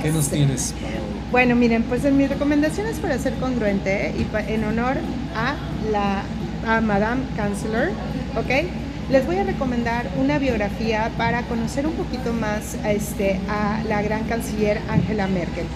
¿qué 0.00 0.12
nos 0.12 0.28
tienes 0.28 0.74
Bueno, 1.32 1.56
miren, 1.56 1.82
pues 1.82 2.04
en 2.04 2.16
mis 2.16 2.28
recomendaciones 2.28 3.00
para 3.00 3.18
ser 3.18 3.34
congruente 3.34 4.14
y 4.16 4.52
en 4.52 4.62
honor 4.62 4.98
a 5.34 5.56
la 5.90 6.22
a 6.66 6.80
Madame 6.80 7.22
Chancellor, 7.36 7.90
¿ok? 8.36 8.66
Les 9.10 9.24
voy 9.26 9.38
a 9.38 9.44
recomendar 9.44 10.08
una 10.20 10.38
biografía 10.38 11.10
para 11.16 11.42
conocer 11.42 11.86
un 11.86 11.94
poquito 11.94 12.32
más 12.32 12.76
a, 12.84 12.92
este, 12.92 13.40
a 13.48 13.82
la 13.88 14.02
gran 14.02 14.24
canciller 14.24 14.80
Angela 14.88 15.26
Merkel. 15.28 15.66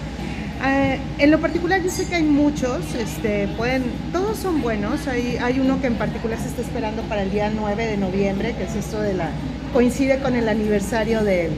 Eh, 0.63 0.99
en 1.19 1.31
lo 1.31 1.41
particular 1.41 1.83
yo 1.83 1.91
sé 1.91 2.07
que 2.07 2.17
hay 2.17 2.23
muchos, 2.23 2.95
este, 2.95 3.49
pueden, 3.57 3.85
todos 4.13 4.37
son 4.37 4.61
buenos, 4.61 5.09
hay, 5.09 5.39
hay 5.39 5.59
uno 5.59 5.81
que 5.81 5.87
en 5.87 5.95
particular 5.95 6.39
se 6.39 6.49
está 6.49 6.61
esperando 6.61 7.03
para 7.03 7.23
el 7.23 7.31
día 7.31 7.51
9 7.55 7.87
de 7.87 7.97
noviembre, 7.97 8.55
que 8.55 8.65
es 8.65 8.75
esto 8.75 9.01
de 9.01 9.15
la, 9.15 9.31
coincide 9.73 10.19
con 10.19 10.37
el 10.37 10.49
aniversario 10.49 11.23
del, 11.25 11.51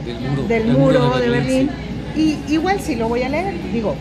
muro, 0.67 1.17
de, 1.17 1.29
Berlín, 1.29 1.69
y 2.15 2.37
igual 2.47 2.79
sí 2.79 2.95
lo 2.95 3.09
voy 3.09 3.23
a 3.23 3.29
leer, 3.29 3.55
digo, 3.73 3.95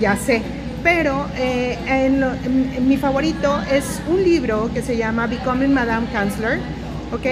ya 0.00 0.16
sé, 0.16 0.40
pero 0.82 1.26
eh, 1.36 1.76
en 1.86 2.88
mi 2.88 2.96
favorito 2.96 3.60
es 3.70 4.00
un 4.08 4.22
libro 4.22 4.70
que 4.72 4.80
se 4.80 4.96
llama 4.96 5.26
Becoming 5.26 5.74
Madame 5.74 6.06
Chancellor, 6.10 6.58
¿ok? 7.12 7.26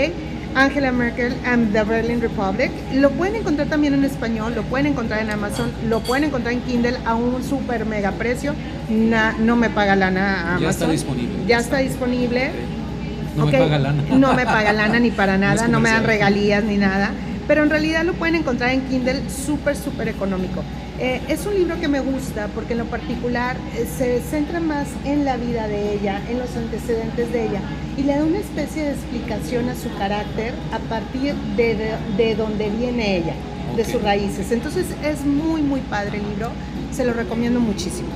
Angela 0.56 0.90
Merkel 0.90 1.34
and 1.44 1.72
the 1.74 1.84
Berlin 1.84 2.18
Republic. 2.18 2.70
Lo 2.94 3.10
pueden 3.10 3.36
encontrar 3.36 3.68
también 3.68 3.92
en 3.92 4.04
español, 4.04 4.54
lo 4.54 4.62
pueden 4.62 4.86
encontrar 4.86 5.20
en 5.20 5.30
Amazon, 5.30 5.70
lo 5.86 6.00
pueden 6.00 6.24
encontrar 6.24 6.54
en 6.54 6.62
Kindle 6.62 6.96
a 7.04 7.14
un 7.14 7.44
super 7.44 7.84
mega 7.84 8.10
precio. 8.12 8.54
no 8.88 9.56
me 9.56 9.68
paga 9.68 9.94
lana 9.94 10.56
Amazon. 10.56 10.62
Ya 10.62 10.70
está 10.70 10.88
disponible. 10.88 11.34
Ya 11.46 11.58
está 11.58 11.76
disponible. 11.78 12.50
No 13.36 13.46
me 13.46 13.52
paga 13.52 13.78
lana. 13.78 14.02
No 14.16 14.32
me 14.32 14.44
paga 14.46 14.72
lana 14.72 14.98
ni 14.98 15.10
para 15.10 15.36
nada, 15.46 15.68
no 15.68 15.78
me 15.78 15.90
dan 15.90 16.04
regalías 16.04 16.64
ni 16.64 16.78
nada. 16.78 17.10
Pero 17.46 17.62
en 17.62 17.70
realidad 17.70 18.02
lo 18.04 18.14
pueden 18.14 18.36
encontrar 18.36 18.70
en 18.70 18.80
Kindle 18.88 19.28
súper, 19.28 19.76
súper 19.76 20.08
económico. 20.08 20.64
Eh, 20.98 21.20
es 21.28 21.44
un 21.44 21.52
libro 21.54 21.78
que 21.78 21.88
me 21.88 22.00
gusta 22.00 22.48
porque 22.54 22.72
en 22.72 22.78
lo 22.78 22.86
particular 22.86 23.58
eh, 23.74 23.86
se 23.86 24.20
centra 24.22 24.60
más 24.60 24.88
en 25.04 25.26
la 25.26 25.36
vida 25.36 25.68
de 25.68 25.94
ella, 25.94 26.22
en 26.30 26.38
los 26.38 26.56
antecedentes 26.56 27.30
de 27.32 27.48
ella 27.48 27.60
y 27.98 28.02
le 28.02 28.16
da 28.16 28.24
una 28.24 28.38
especie 28.38 28.84
de 28.84 28.90
explicación 28.92 29.68
a 29.68 29.74
su 29.74 29.92
carácter 29.96 30.54
a 30.72 30.78
partir 30.78 31.34
de, 31.56 31.94
de, 32.16 32.34
donde 32.34 32.70
viene 32.70 33.18
ella, 33.18 33.34
de 33.76 33.84
sus 33.84 34.00
raíces. 34.00 34.52
Entonces 34.52 34.86
es 35.02 35.24
muy, 35.24 35.60
muy 35.60 35.80
padre 35.80 36.16
el 36.18 36.28
libro, 36.30 36.50
se 36.92 37.04
lo 37.04 37.12
recomiendo 37.12 37.60
muchísimo. 37.60 38.08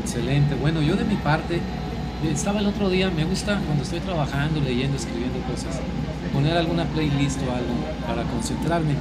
Excelente. 0.00 0.54
Bueno, 0.56 0.82
yo 0.82 0.94
de 0.94 1.04
mi 1.04 1.16
parte, 1.16 1.60
estaba 2.30 2.60
el 2.60 2.66
otro 2.66 2.90
día, 2.90 3.10
me 3.10 3.24
gusta 3.24 3.60
cuando 3.64 3.82
estoy 3.82 4.00
trabajando, 4.00 4.60
leyendo, 4.60 4.96
escribiendo 4.96 5.38
cosas, 5.50 5.80
poner 6.34 6.56
alguna 6.56 6.84
playlist 6.84 7.40
o 7.48 7.52
algo 7.52 7.74
para 8.06 8.24
concentrarme. 8.24 8.94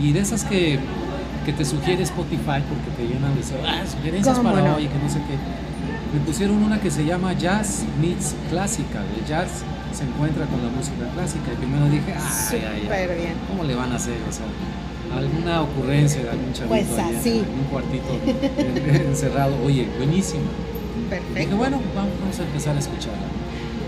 Y 0.00 0.12
de 0.12 0.20
esas 0.20 0.44
que 0.44 0.78
que 1.44 1.52
te 1.52 1.64
sugiere 1.64 2.02
Spotify 2.02 2.60
porque 2.68 2.90
te 2.96 3.06
llenan 3.06 3.34
de 3.34 3.42
ah, 3.66 3.84
sugerencias 3.86 4.38
para 4.38 4.76
hoy, 4.76 4.86
que 4.86 4.98
no 4.98 5.08
sé 5.08 5.18
qué. 5.26 5.36
Me 6.12 6.20
pusieron 6.26 6.62
una 6.62 6.80
que 6.80 6.90
se 6.90 7.04
llama 7.04 7.32
Jazz 7.34 7.84
Meets 8.00 8.34
Clásica. 8.50 9.00
El 9.16 9.24
jazz 9.26 9.62
se 9.92 10.04
encuentra 10.04 10.46
con 10.46 10.62
la 10.62 10.68
música 10.70 11.08
clásica. 11.14 11.52
Y 11.52 11.56
primero 11.56 11.86
dije, 11.88 12.14
ay, 12.14 12.62
ay, 12.64 12.88
ay, 12.90 13.06
bien. 13.16 13.34
¿cómo 13.48 13.64
le 13.64 13.74
van 13.74 13.92
a 13.92 13.96
hacer? 13.96 14.16
O 14.28 14.32
sea, 14.32 14.46
alguna 15.16 15.62
ocurrencia 15.62 16.22
de 16.22 16.30
algún 16.30 16.52
chavito 16.52 16.68
pues 16.68 16.98
así. 16.98 17.38
en 17.38 17.58
un 17.58 17.64
cuartito 17.70 18.08
encerrado. 19.08 19.54
Oye, 19.64 19.88
buenísimo. 19.96 20.44
Perfecto. 21.08 21.38
Dije, 21.38 21.54
bueno, 21.54 21.80
vamos 21.94 22.38
a 22.38 22.42
empezar 22.42 22.76
a 22.76 22.80
escucharla. 22.80 23.26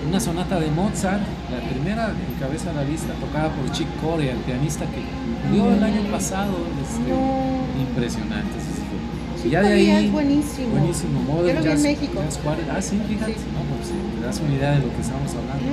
Una 0.09 0.18
sonata 0.18 0.59
de 0.59 0.70
Mozart, 0.70 1.22
la 1.50 1.68
primera 1.70 2.11
en 2.11 2.38
cabeza 2.40 2.72
la 2.72 2.84
lista, 2.84 3.12
tocada 3.14 3.50
por 3.50 3.70
Chick 3.72 3.88
Corea, 4.00 4.32
el 4.32 4.38
pianista 4.38 4.84
que 4.86 5.00
murió 5.49 5.72
el 5.72 5.82
año 5.82 6.03
pasado. 6.11 6.53
Este, 6.82 7.80
Impresionante. 7.80 8.51
Sí, 9.43 9.51
ya 9.51 9.62
de 9.62 9.72
ahí, 9.72 9.90
es 9.90 10.12
buenísimo. 10.12 10.68
Buenísimo. 10.68 11.20
Modern 11.22 11.49
Yo 11.49 11.55
lo 11.55 11.64
Jazz, 11.64 11.76
en 11.76 11.82
México. 11.82 12.22
Jazz. 12.22 12.38
Ah, 12.70 12.82
sí, 12.82 13.01
fíjate. 13.09 13.32
No, 13.32 13.76
pues 13.76 13.90
te 14.20 14.24
das 14.26 14.40
una 14.40 14.55
idea 14.55 14.70
de 14.72 14.78
lo 14.78 14.95
que 14.95 15.01
estamos 15.01 15.30
hablando. 15.34 15.64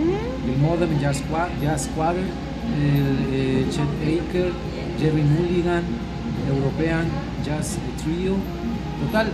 El 0.47 0.57
Modern 0.59 0.99
Jazz, 0.99 1.21
Jazz 1.61 1.89
Quarter, 1.95 2.23
el 2.23 3.17
eh, 3.31 3.65
Chet 3.69 3.89
Baker, 4.01 4.51
Jerry 4.99 5.21
Mulligan, 5.21 5.83
European 6.49 7.05
Jazz 7.45 7.77
Trio. 8.03 8.35
Total, 9.05 9.27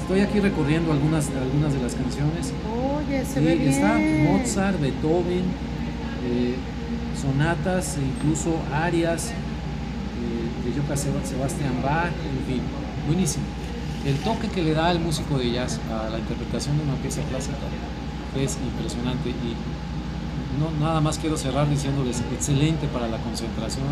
estoy 0.00 0.20
aquí 0.20 0.40
recorriendo 0.40 0.92
algunas, 0.92 1.28
algunas 1.30 1.72
de 1.74 1.82
las 1.82 1.94
canciones. 1.94 2.52
Oye, 2.70 3.24
se 3.24 3.40
y 3.40 3.44
ve 3.44 3.54
bien. 3.56 3.72
está 3.72 3.98
Mozart, 4.30 4.80
Beethoven, 4.80 5.44
eh, 6.24 6.54
sonatas, 7.20 7.96
e 7.98 8.00
incluso 8.02 8.56
arias 8.72 9.30
eh, 9.30 10.64
de 10.64 10.70
Johann 10.80 10.96
Seb- 10.98 11.24
Sebastian 11.24 11.82
Bach, 11.82 12.06
en 12.08 12.46
fin, 12.46 12.62
buenísimo. 13.06 13.44
El 14.04 14.16
toque 14.16 14.48
que 14.48 14.62
le 14.62 14.74
da 14.74 14.90
el 14.90 14.98
músico 14.98 15.38
de 15.38 15.52
jazz 15.52 15.78
a 15.90 16.08
la 16.10 16.18
interpretación 16.18 16.76
de 16.78 16.84
una 16.84 16.94
pieza 16.96 17.20
clásica 17.30 17.54
es 18.36 18.56
impresionante 18.64 19.30
y 19.30 19.54
no, 20.58 20.70
nada 20.84 21.00
más 21.00 21.18
quiero 21.18 21.36
cerrar 21.36 21.68
diciéndoles 21.68 22.20
excelente 22.32 22.86
para 22.88 23.06
la 23.08 23.18
concentración 23.18 23.86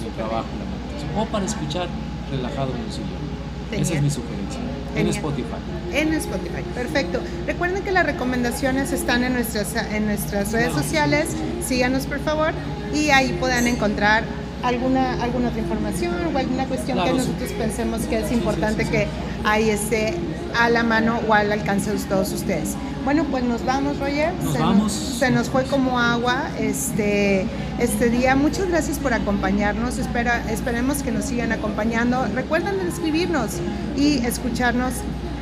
en 0.00 0.06
el 0.08 0.12
trabajo, 0.14 0.46
la 0.58 0.64
meditación, 0.66 1.18
o 1.18 1.26
para 1.26 1.44
escuchar 1.44 1.88
relajado 2.30 2.72
en 2.74 2.80
un 2.84 2.90
sillón. 2.92 3.32
Esa 3.70 3.80
es 3.80 3.88
Genial. 3.88 4.04
mi 4.04 4.10
sugerencia. 4.10 4.60
En 4.60 4.96
Genial. 4.96 5.16
Spotify. 5.16 5.60
En 5.92 6.12
Spotify, 6.14 6.62
perfecto. 6.74 7.20
Recuerden 7.46 7.82
que 7.82 7.92
las 7.92 8.04
recomendaciones 8.04 8.92
están 8.92 9.24
en 9.24 9.32
nuestras, 9.32 9.74
en 9.92 10.06
nuestras 10.06 10.52
redes 10.52 10.72
sociales. 10.74 11.28
Síganos 11.66 12.06
por 12.06 12.18
favor 12.20 12.52
y 12.94 13.10
ahí 13.10 13.36
puedan 13.40 13.66
encontrar 13.66 14.24
alguna, 14.62 15.20
alguna 15.22 15.48
otra 15.48 15.60
información 15.60 16.14
o 16.34 16.38
alguna 16.38 16.66
cuestión 16.66 16.98
Claro, 16.98 17.16
que 17.16 17.22
sí. 17.22 17.28
nosotros 17.28 17.50
pensemos 17.58 18.02
que 18.02 18.18
es 18.20 18.28
Sí, 18.28 18.34
importante 18.34 18.84
sí, 18.84 18.90
sí, 18.90 18.96
sí. 18.96 19.04
que 19.04 19.48
ahí 19.48 19.70
esté 19.70 20.14
a 20.58 20.68
la 20.68 20.82
mano 20.82 21.18
o 21.26 21.34
al 21.34 21.50
alcance 21.50 21.90
de 21.92 21.98
todos 22.00 22.30
ustedes. 22.32 22.74
Bueno, 23.04 23.24
pues 23.24 23.42
nos 23.42 23.64
vamos, 23.64 23.98
Roger. 23.98 24.32
Nos 24.44 24.52
se 24.52 24.58
vamos. 24.60 24.92
se 24.92 25.30
nos 25.30 25.48
fue 25.48 25.64
como 25.64 25.98
agua 25.98 26.44
este, 26.60 27.46
este 27.80 28.10
día. 28.10 28.36
Muchas 28.36 28.68
gracias 28.68 28.98
por 28.98 29.12
acompañarnos. 29.14 29.98
Espera, 29.98 30.44
esperemos 30.50 31.02
que 31.02 31.10
nos 31.10 31.24
sigan 31.24 31.50
acompañando. 31.52 32.24
Recuerden 32.34 32.78
escribirnos 32.86 33.52
y 33.96 34.18
escucharnos 34.24 34.92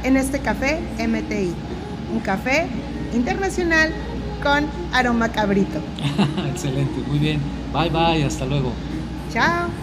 en 0.04 0.16
este 0.16 0.38
café 0.38 0.78
MTI. 0.98 1.52
Un 2.14 2.20
café 2.20 2.66
internacional 3.14 3.92
con 4.40 4.66
aroma 4.92 5.28
cabrito. 5.30 5.80
Excelente, 6.50 7.00
muy 7.08 7.18
bien. 7.18 7.40
Bye 7.72 7.90
bye, 7.90 8.24
hasta 8.24 8.44
luego. 8.46 8.72
Chao. 9.32 9.79